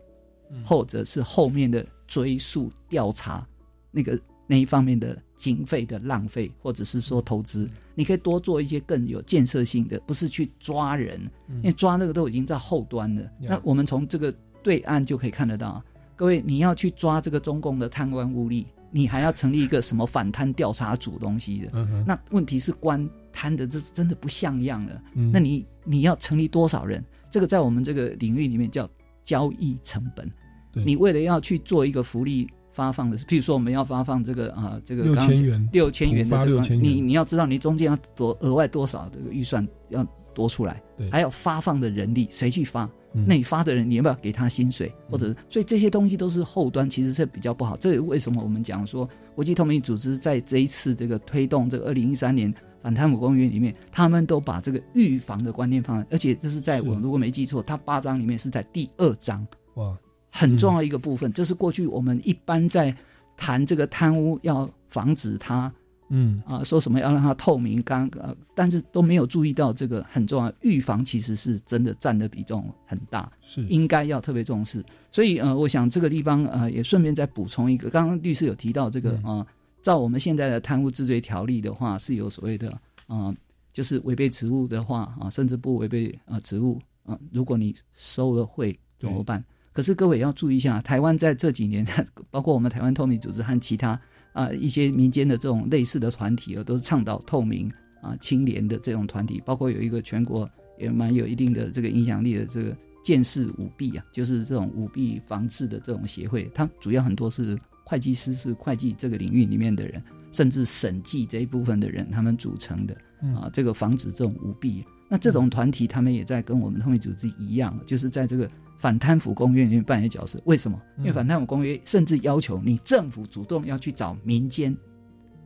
[0.66, 3.46] 或者是后面的追溯调查，
[3.92, 11.20] 那个那一方面的经费的浪费，或者是说投资，你可以多做一些更有建设性的，不是去抓人，
[11.58, 13.30] 因为抓那个都已经在后端了。
[13.42, 14.34] 那我们从这个
[14.64, 15.84] 对岸就可以看得到，
[16.16, 21.88] 各位你要去抓这个中共的贪官污吏，你还要成立一个什么反贪调查组东西的？
[22.08, 25.02] 那问题是官贪的这真的不像样了。
[25.14, 27.04] 那你你要成立多少人？
[27.30, 28.90] 这个在我们这个领域里面叫
[29.26, 30.32] 交易成本。
[30.72, 32.50] 你为了要去做一个福利。
[32.74, 42.90] 发放的是，譬如说我们要发放这个啊，这个六千元六千元的这个，你你要知道你中间要多额外多少这个预算要多出来，还有发放的人力谁去发？
[43.28, 44.92] 那你发的人你要不要给他薪水？
[45.08, 47.78] 或者所以这些东西都是后端其实是比较不好。
[47.78, 52.52] 这也为什么我们讲说国际透明组织在这一次这个推动这个二零一三年
[52.82, 59.46] 反贪腐公约里面，他们都把这个预防的观念放在，而且这是在我如果没记错，它八章里面是在第二章
[59.76, 59.96] 哇。
[60.36, 62.94] 很重要一个部分，这是过去我们一般在
[63.38, 65.72] 谈这个贪污要防止它，
[66.10, 74.84] 嗯啊，说什么要让它透明，刚呃，但是都没有注意到这个很重要，预防其实是真的占的比重很大，是应该要特别重视。
[75.12, 79.46] 所以呃，我想这个地方呃，也顺便再补充一个，刚刚律师有提到这个啊，
[79.84, 82.76] 照我们现在的贪污治罪条例的话，是有所谓的
[83.06, 83.32] 啊，
[83.72, 89.44] 就是违背职务的话啊，甚至不违背啊职务啊，如果你收了贿怎么办？
[89.74, 91.86] 可是各位要注意一下，台湾在这几年，
[92.30, 94.00] 包括我们台湾透明组织和其他
[94.32, 97.72] 啊一些民间的这种类似的团体啊，都是倡导透明
[98.02, 99.42] 啊清廉的这种团体。
[99.44, 100.48] 包括有一个全国
[100.80, 110.02] 也蛮有一定的这个影响力的这个见识舞弊啊，就是这种舞弊防治的这种协会，它主要很多是会计师，是会计这个领域里面的人，
[110.32, 112.96] 甚至审计这一部分的人，他们组成的
[113.36, 114.86] 啊，这个防止这种舞弊。
[115.14, 118.50] 那这种团体，他们也在跟我们透明组织一样，就是在这个。
[118.80, 120.78] 反贪腐公约里面扮演角色，为什么？
[120.98, 124.76] 因为反贪腐公约甚至要求你政府主动要去找民间，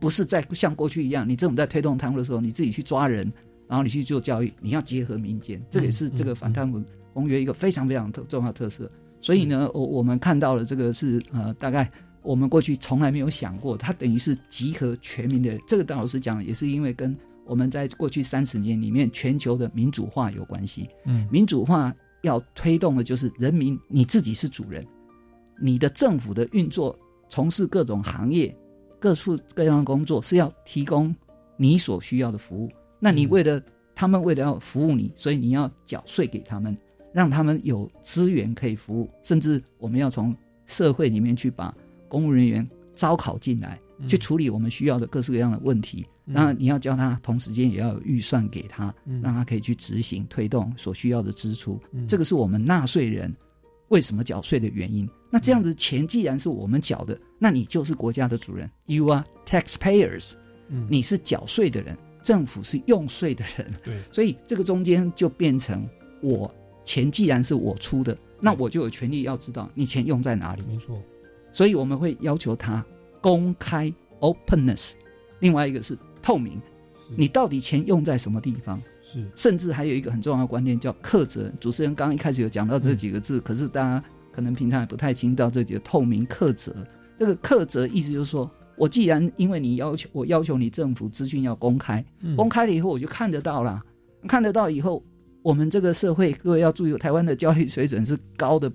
[0.00, 3.30] 不是在像过去一样，你政府在推动贪污的时候，你自己去抓人，
[3.68, 6.82] 然后你去做教育，你要结合民间，这也是这个反贪腐
[7.14, 8.90] 公约一个非常非常特重要特色。
[9.20, 11.88] 所以呢，我我们看到了这个是呃，大概
[12.22, 15.56] 我们过去从来没有想过，它等于是集合全民的。
[15.68, 17.16] 这个邓老师讲，也是因为跟
[17.48, 20.88] 我们在过去三十年里面全球的民主化有关系。
[21.06, 21.92] 嗯，民主化。
[22.22, 24.84] 要推动的就是人民你自己是主人，
[25.56, 28.52] 你的政府的运作，从事各种行业、
[28.98, 31.14] 各处各样的工作，是要提供
[31.56, 32.68] 你所需要的服务。
[32.98, 33.62] 那你为了
[33.94, 36.76] 他们为了要服务你，所以你要缴税给他们，
[37.12, 39.08] 让他们有资源可以服务。
[39.22, 40.34] 甚至我们要从
[40.66, 41.72] 社会里面去把
[42.08, 43.78] 公务人员招考进来。
[44.06, 51.80] 去处理我们需要的各式各样的问题，那你要教他，同时间也要有预算给他，让他可以去执行推动所需要的支出。
[52.06, 53.34] 这个是我们纳税人
[53.88, 55.08] 为什么缴税的原因。
[55.30, 60.32] 那这样子钱既然是我们缴的，那你就是国家的主人，You are taxpayers，
[60.88, 63.70] 你是缴税的人，政府是用税的人。
[63.82, 65.88] 对，所以这个中间就变成
[66.22, 70.62] 我钱既然是我出的，那我就有权利要知道你钱用在哪里。
[70.68, 71.02] 没错，
[71.52, 72.84] 所以我们会要求他。
[73.20, 74.92] 公开 openness，
[75.40, 76.60] 另外一个是透明，
[77.16, 78.80] 你到底钱用在什么地方？
[79.02, 81.50] 是，甚至还有一个很重要的观念叫克责。
[81.58, 86.74] 主持人刚刚一开始有讲到这几个字，可是大家可能平常也不太听到这几个透明克责。
[87.18, 92.04] 这个克责意思就是说，我既然因为你要求我要求你政府资讯要公开，
[92.36, 93.82] 公开了以后我就看得到了，
[94.26, 95.02] 看得到以后，
[95.42, 98.70] 我们这个社会各位要注意，台湾的教育水准是高的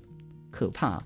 [0.49, 1.03] 可怕，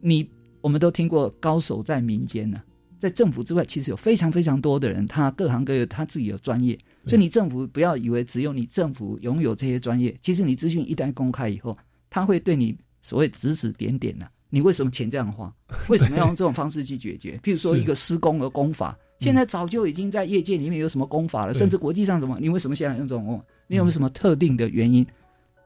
[0.00, 0.30] 你。
[0.64, 2.58] 我们都听过高手在民间呢，
[2.98, 11.76] 在政府之外，其实有非常非常多的人，他各行各业他自己有专业，所以你政府不要以为只有你政府拥有这些专业，其实你资讯一旦公开以后，
[12.08, 14.24] 他会对你所谓指指点点呢。
[14.48, 15.54] 你为什么钱这样花？
[15.90, 17.38] 为什么要用这种方式去解决？
[17.44, 23.44] 譬如说一个施工的工法，现在早就已经在业界里面有什么工法了，甚至国际上什么，你为什么现在用这种工？
[23.66, 25.06] 你有没有什么特定的原因？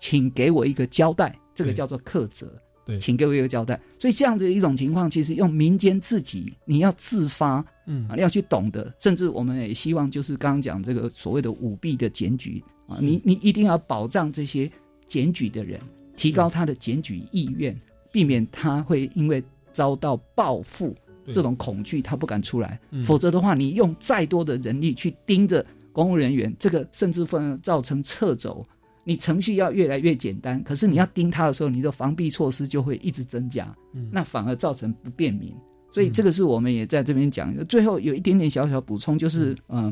[0.01, 2.53] 请给我一个交代，这个叫做克责。
[3.01, 3.79] 请给我一个交代。
[3.99, 8.93] 所以这样子一种情况，其实用民间自己，你要自发，嗯，要去懂得。
[9.01, 14.71] 甚至我们也希望，就是刚刚讲这个所谓的舞弊的检举啊，你你一定要保障这些
[15.07, 15.81] 检举的人，
[16.17, 17.79] 提高他的检举意愿，
[18.13, 20.95] 避免他会因为遭到报复
[21.33, 22.81] 这种恐惧，他不敢出来。
[23.05, 28.65] 否则的话，你用再多的人力去盯着公务人员，这个甚至会造成撤走。
[29.09, 33.75] 你程序要越来越简单，可是你要盯他的时候，你的防避措施就会一直增加，
[34.13, 35.51] 那反而造成不便民。
[35.91, 37.57] 所以这个是我们也在这边讲。
[37.69, 39.91] 最后有一点点小小补充，就是嗯，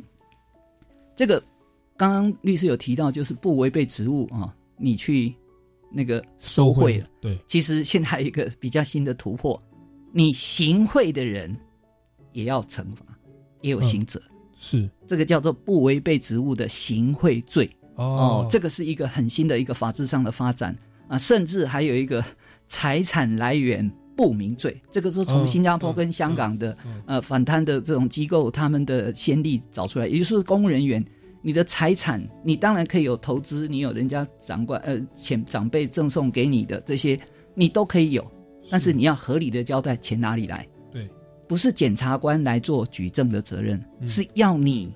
[1.17, 1.43] 这个
[1.97, 5.35] 刚刚律师有提到，就是不违背职务啊，你去
[5.91, 7.07] 那个收贿了。
[7.19, 9.59] 对，其实现在还有一个比较新的突破，
[10.13, 11.57] 你行贿的人
[12.33, 13.03] 也要惩罚，
[13.63, 14.21] 也有刑责。
[14.59, 20.77] 是这个叫做不违背职务的行贿罪哦这个是一个很新的一个法制上的发展
[21.09, 22.25] 啊，甚至还有一个
[22.69, 26.75] 财产来源不明罪，这个是从嗯新加坡跟香港的、
[27.07, 31.05] 呃反贪的这种机构他们的先例找出来，也就是公务人员。
[31.43, 37.17] 你的财产，你当然可以有投资，你有人家长官呃前长辈赠送给你的这些，
[37.55, 38.27] 你都可以有，
[38.69, 40.67] 但是你要合理的交代钱哪里来。
[40.91, 41.09] 对，
[41.47, 44.93] 不是检察官来做举证的责任，嗯是要你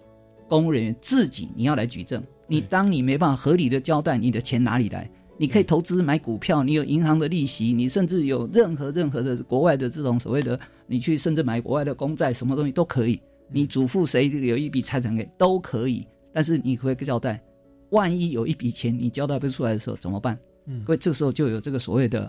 [0.48, 2.20] 公务人员自己你要来举证。
[2.51, 13.20] 你当你没办法合理的交代你的钱哪里来，你可以投资买股票，你有银行的利息，你甚至有任何任何的国外的这种所谓的，你去甚至买国外的公债，什么东西都可以。
[13.53, 17.40] 你嘱咐谁有一笔财产给都可以，但是你会交代，
[17.90, 20.36] 万一有一笔钱你交代不出来的时候怎么办？
[20.66, 20.82] 嗯。
[20.84, 22.28] 各位这时候就有这个所谓的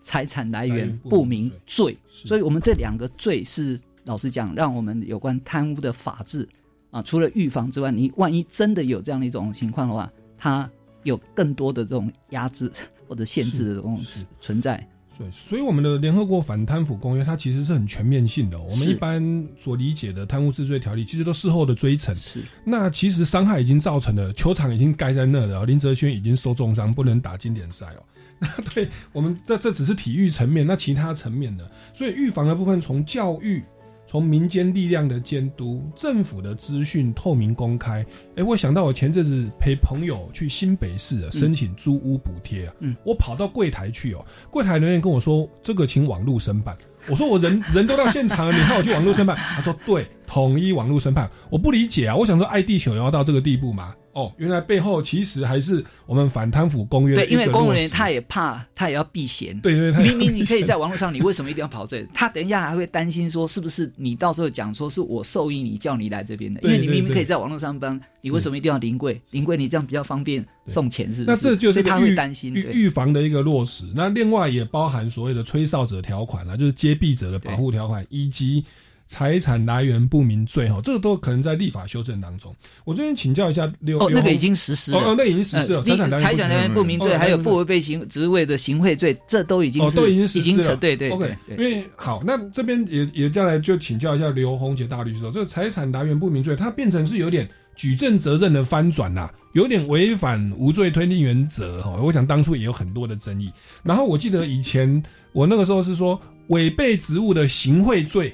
[0.00, 6.48] 财产来源不不明明罪，所以我们这两个罪是老实讲，让我们有关贪污的法治
[6.90, 10.68] 啊，除了预防之外，你万一真的有这样的一种情况的话，它
[11.04, 12.70] 有更多的这种压制
[13.06, 14.02] 或者限制的这种
[14.40, 14.84] 存在。
[15.16, 18.66] 对，所以我们的联合国反贪腐公约它其实是很全面性的哦。
[18.68, 22.14] 我们一般所理解的贪污治罪条例，其实都事后的追惩。
[22.14, 28.02] 是，那其实伤害已经造成了，球场已经盖在那了，林哲轩已经受重伤，不能打经典赛哦。
[28.40, 31.70] 那对我们这这只是体育层面，那其他层面的？
[31.92, 33.62] 所以预防的部分，从教育。
[34.10, 38.04] 从民间力量的监督、政府的资讯透明公开，
[38.34, 46.76] 哎，我想到我前阵子陪朋友去新北市、啊、申请租屋补贴啊，嗯，我跑到柜台去哦，柜台人员跟我说这个请网络申办，
[47.08, 53.94] 我说我人人都到现场了，你看我去网络申办，他说对，统一网络申办，我不理解啊，我想说爱地球也要到这个地步吗？
[54.20, 59.58] 哦，原来背后其实还是我们反贪腐公约的对，因为公务人员他也怕，他也要避嫌。
[59.60, 62.06] 对对他明明你可以在网络上，你为什么一定要跑这里？
[62.12, 66.60] 他等一下还会担心说，是不是你到时候讲说是我授意你叫你来这边的？
[66.62, 69.20] 因为你明明可以在网络上帮，你为什么一定要临柜？
[69.30, 71.36] 临柜你这样比较方便送钱，是不是？
[71.36, 72.54] 那这就是他会担心。
[72.54, 73.84] 预预防的一个落实。
[73.94, 78.64] 那另外也包含所谓的吹哨者条款啦，就是接弊者的保护条款，以及
[79.10, 82.54] 财产来源不明罪哈，这个都可能在立法修正当中。
[82.84, 84.98] 我这边请教一下刘哦，那个已经实施了。
[84.98, 85.78] 哦，哦那已经实施了。
[85.80, 90.76] 呃财产来源财产来源不明罪，哦还有不违背行职位的行贿罪，这都已经哦，是都已经实施了。
[90.76, 101.98] 对对 OK，对因为好，那这边也也再来就请教一下刘红杰大律师哦，这个财产来源不明罪，它变成是有点举证责任的翻转啦、有点违反无罪推定原则哈。
[102.00, 103.50] 我想当初也有很多的争议。
[103.82, 105.02] 然后我记得以前
[105.32, 108.32] 我那个时候是说违背职务的行贿罪。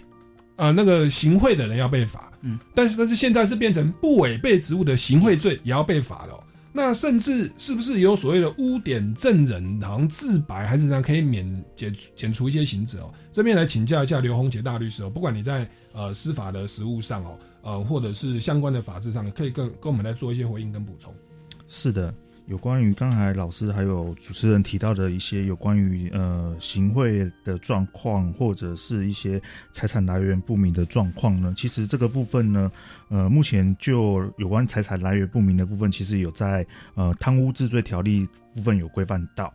[0.57, 6.43] 啊、那个行贿的人要被罚，嗯，但是但是现在是变成不违背职务的行贿罪也要被罚了哦、
[6.73, 13.15] 那甚至是不是有所谓的污点证人，好像自白还是怎样，可以免减减除一些刑责哦？
[13.33, 21.15] 这边来请教一下刘洪杰大律师哦，不管你在呃司法的实务上哦，呃或者是相关的法制上，可以跟跟我们来做一些回应跟补充。
[21.67, 22.15] 是的，
[22.47, 29.43] 有关于刚才老师还有主持人提到的一些有关于呃行贿的状况，或者是一些
[29.73, 32.71] 财产来源不明的状况呢，其实这个部分呢，
[33.09, 39.53] 呃，目前就有关财产来源不明的部分，其实有在呃贪污治罪条例部分有规范到。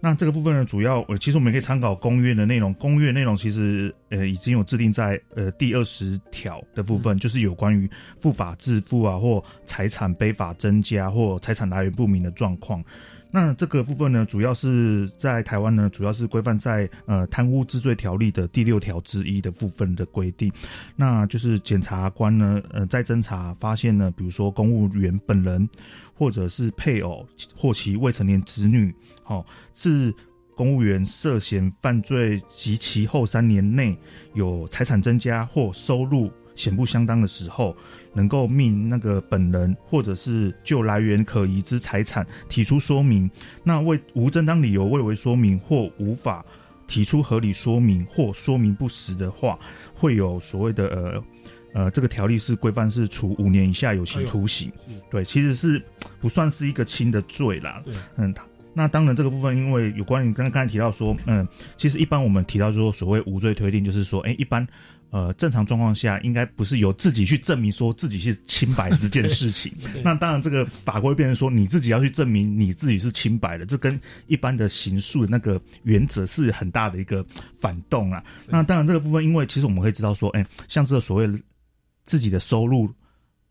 [0.00, 7.90] 那这个部分呢，主要呃，其实我们可以参考公约的内容，公约内容其实呃已经有制定在呃第二十条的部分，就是有关于
[8.20, 12.82] 不法致富啊或财产非法增加或财产来源不明的状况。
[13.30, 20.52] 那这个部分呢，主要是在台湾呢，主要是规范在呃贪污治罪条例的第六条之一的部分的规定。
[20.94, 25.68] 那就是检察官呢，呃，在侦查发现呢，比如说公务员本人
[26.14, 30.14] 或者是配偶或其未成年子女，好、是
[30.54, 33.98] 公务员涉嫌犯罪及其后三年内
[34.34, 37.76] 有财产增加或收入显不相当的时候，
[38.12, 43.28] 能够命那个本人或者是就来源可疑之财产提出说明。
[43.64, 46.44] 那为无正当理由未为说明或无法
[46.86, 49.58] 提出合理说明或说明不实的话，
[49.92, 51.24] 会有所谓的呃。
[51.74, 55.82] 呃，这个条例是规范是处五年以下有期徒刑，哎对，其实是
[56.20, 57.82] 不算是一个轻的罪啦。
[57.84, 58.32] 对，嗯，
[58.72, 61.46] 那当然这个部分，因为有关于刚刚提到说，嗯，
[61.76, 64.66] 其实一般我们提到说所谓无罪推定，就是说，哎、一般
[65.10, 69.72] 呃正常状况下，应该不是由自己去证明说自己是清白这件事情。
[70.04, 77.24] 那当然，这个法规会变成说你自己要去证明你自己是清白的，这跟一般的刑诉的那个原则是很大的一个
[77.60, 78.22] 反动啊。
[78.46, 81.28] 那当然这个部分，因为其实我们会知道说，哎、像这个所谓
[82.04, 82.92] 自己的收入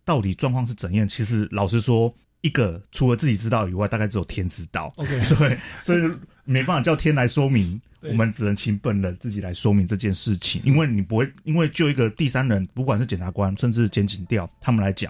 [0.05, 2.13] 到底状况是怎样，其实老实说。
[2.43, 4.91] 一个除了自己知道以外，大概只有天知道。
[4.97, 6.01] OK 所以所以
[6.43, 15.09] 没办法叫天来说明，我们只能请本人自己来说明这件事情，因为你不会，因为就一个第三人，不管是检察官甚至检警调他们来讲，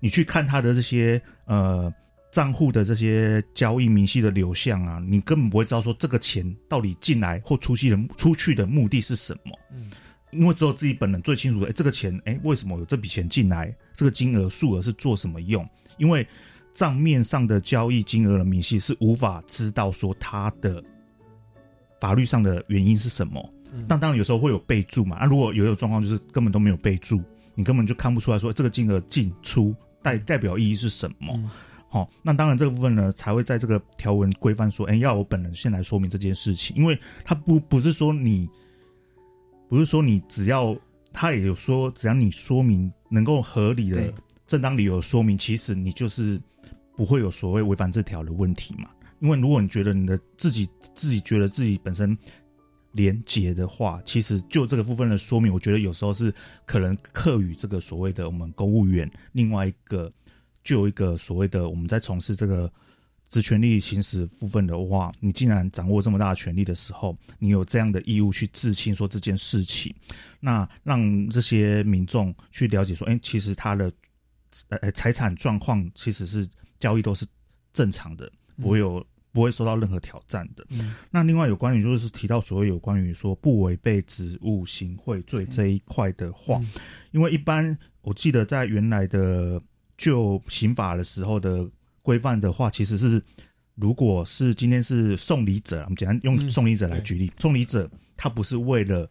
[0.00, 1.88] 你去看他的这些呃
[2.32, 9.56] 账户的这些交易明细的流向啊，你根本不会知道说这个钱到底进来或出去的出去的目的是什么。
[9.72, 9.88] 嗯，
[10.32, 13.74] 因为只有自己本人最清楚，哎，这个钱，哎，为什么有这笔钱进来？
[13.92, 15.66] 这个金额数额是做什么用？
[15.98, 16.26] 因为
[16.74, 20.82] 账面上的交易金额的明细是无法知道说它的
[22.00, 23.54] 法律上的原因是什么。
[23.74, 27.22] 嗯但当然有时候会有备注嘛，那、如果有一种状况就是根本都没有备注，
[27.54, 31.32] 你根本就看不出来说这个金额进出代代表意义是什么。
[31.34, 31.50] 嗯
[31.88, 38.48] 好、那当然这个部分呢，才会在这个条文规范说，哎、要我本人先来说明这件事情，因为他不不是说你，
[39.72, 40.76] 不是说你只要，
[41.14, 44.12] 他也有说，只要你说明能够合理的、
[44.46, 46.38] 正当理由说明，其实你就是
[46.94, 48.90] 不会有所谓违反这条的问题嘛。
[49.20, 52.14] 因为如果你觉得你的自己自己觉得自己本身
[52.92, 56.30] 廉洁的话，其实就这个部分的说明，我觉得有时候是
[56.66, 60.12] 可能课与这个所谓的我们公务员另外一个
[60.62, 62.70] 就有一个所谓的我们在从事这个
[63.32, 69.94] 职权利行使部分的话，你既然掌握这么大的权利的时候，你有这样的义务去自清说这件事情，
[70.38, 73.90] 那让这些民众去了解说，哎、其实他的
[74.68, 76.46] 呃财产状况其实是
[76.78, 77.24] 交易都是
[77.72, 78.30] 正常的，
[78.60, 79.02] 不会有。
[79.34, 80.62] 不会受到任何挑战的。
[80.68, 86.60] 嗯那另外有关于就是提到所谓有关于说不违背职务行贿罪这一块的话，
[87.12, 89.58] 因为一般我记得在原来的
[89.96, 91.66] 就刑法的时候的
[92.02, 93.22] 规范的话，其实是
[93.76, 96.50] 如果是今天是送礼者，我们简单用嗯。
[96.50, 99.08] 送礼者来举例，送礼者他不是为了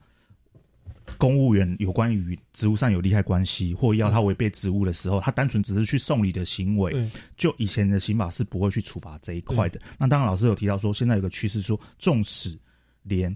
[1.18, 9.82] 公务员有关于职务上有利害关系，或要他违背职务的时候，他单纯只是去送礼的行为对，就以前的刑法是不会去处罚这一块的。
[9.98, 12.58] 那当然，老师有提到说，现在有个趋势说，纵使
[13.04, 13.36] 连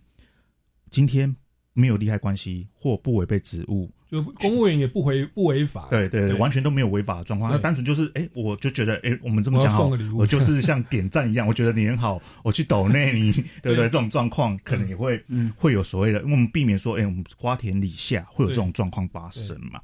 [0.92, 1.36] 今天
[1.74, 7.52] 没有利害关系或不违背职务，就公务员也不违不违法，对对完全都没有违法的状况。
[7.52, 13.32] 那单纯就是，哎、我就觉得，哎、我们这么讲我就是像点赞一样，我觉得你很好，我去抖内你，
[13.62, 13.86] 对不对？
[13.86, 15.52] 这种状况可能也会，嗯。
[15.58, 19.82] 会有所谓的，因为我们避免说，哎、我们瓜田李下会有这种状况发生嘛。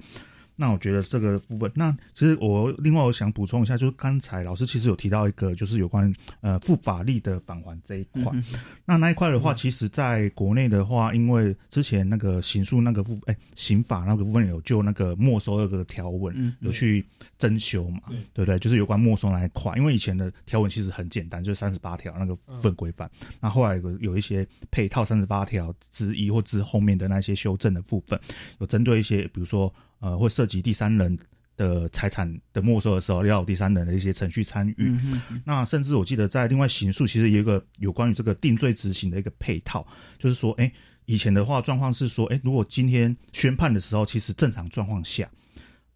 [0.62, 8.32] 那我觉得这个部分，那其实我另外我想补充一下，就是刚才老师其实有提到一个，就是有关呃负法力的返还这一块。
[8.32, 8.43] 嗯
[8.86, 17.03] 那那一块的话，其实在国内的话，因为之前那个刑诉那个部，哎、刑法那个部分有就那个没收那个条文，嗯有去
[17.38, 18.59] 增修嘛，对对不对？
[18.59, 23.09] 就是有关没收那一块，因为以前的条文其实很简单，就是三十八条那个部分规范。
[23.39, 28.20] 那后来有有一些配套三十八条之一或之后面的那些修正的部分，
[28.59, 31.18] 有针对一些，比如说呃，或涉及第三人。
[31.58, 34.97] 的财产的没收的时候，要有第三人的一些程序参与。
[35.45, 39.86] 那甚至我记得在另外刑诉，其实有一个有关于这个定罪执行的一个配套，
[40.18, 40.72] 就是说，哎、
[41.06, 45.30] 以前的话状况是说，哎、如果今天宣判的时候，其实正常状况下，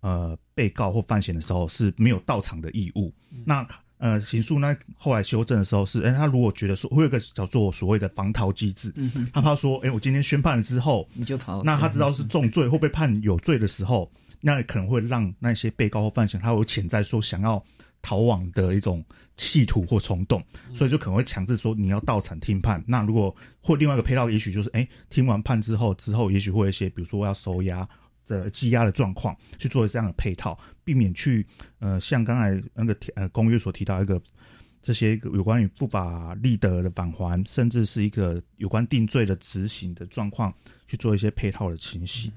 [0.01, 3.11] 呃，被告或犯嫌的时候是没有到场的义务。
[3.43, 3.65] 那
[3.97, 17.63] 呃，刑诉那后来修正的时候是，哎、他如果觉得说会有一个叫做所谓的防逃机制，嗯他怕说，哎、我今天宣判了之后，你就跑，那他知道是重罪或被判有罪的时候，那可能会让那些被告或犯嫌他有潜在说想要
[18.01, 19.03] 逃亡的一种
[19.37, 20.43] 企图或冲动，
[20.73, 22.83] 所以就可能会强制说你要到场听判。
[22.85, 27.87] 那如果或另外一个配套，也许就是哎、听完判之后，之后也许会有一些比如说要收押。
[28.27, 31.45] 的积压的状况去做这样的配套，避免去
[31.79, 34.21] 呃像刚才那个呃公约所提到一个
[34.81, 40.53] 这些有关于不法利得的返还，甚至是一个有关定罪的执行的状况，
[40.87, 42.31] 去做一些配套的情形。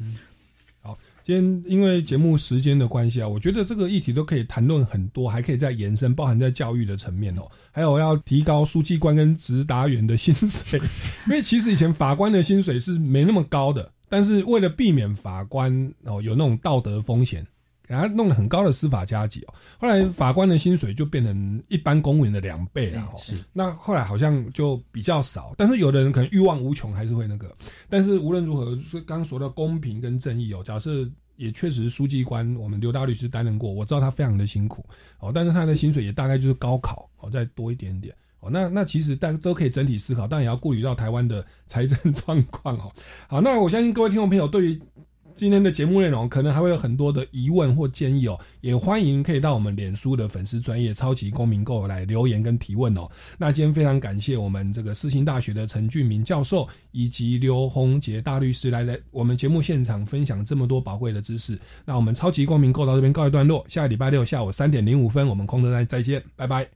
[1.23, 7.43] 今天因为节目时间的关系啊，我觉得这个议题都可以谈论很多，还可以再延伸，包含在教育的层面哦。
[7.71, 10.81] 还有要提高书记官跟执达员的薪水，
[11.29, 15.73] 因为其实以前法官的薪水是没那么高的，但是为了避免法官
[16.05, 17.47] 哦有那种道德风险，
[17.87, 19.55] 给他弄了很高的司法加级哦。
[19.79, 23.19] 后来法官的薪水就变成一般公务员的两倍了哦。
[23.19, 27.55] 是那后来好像就比较少，但是有的人可能欲望无穷，还是会那个。
[27.89, 34.85] 但是无论如何，是刚刚说到公平跟正义哦，假设也确实书记官，我们刘大律师担任过，我知道他非常的辛苦
[35.21, 38.51] 哦，但是他的薪水也大概就是高考哦再多一点点哦。
[38.51, 42.93] 那那其实大家都可以整体思考，但也要顾虑到台湾的财政 状况哦。
[43.29, 44.81] 好，那我相信各位听众朋友对于
[45.37, 53.09] 今天的节目内容，可能还会有很多的疑问或建议哦，也欢迎可以到我们脸书的粉丝专业超级公民购来留言跟提问哦。
[53.39, 61.57] 那今天非常感谢我们这个世新大学的陈俊明教授以及刘宏杰大律师来来我们节目现场分享这么多宝贵的知识。
[61.85, 66.69] 那我们超级公民购到这边告一段落，下个礼拜六下午三点零五分，我们空中再再见，拜拜。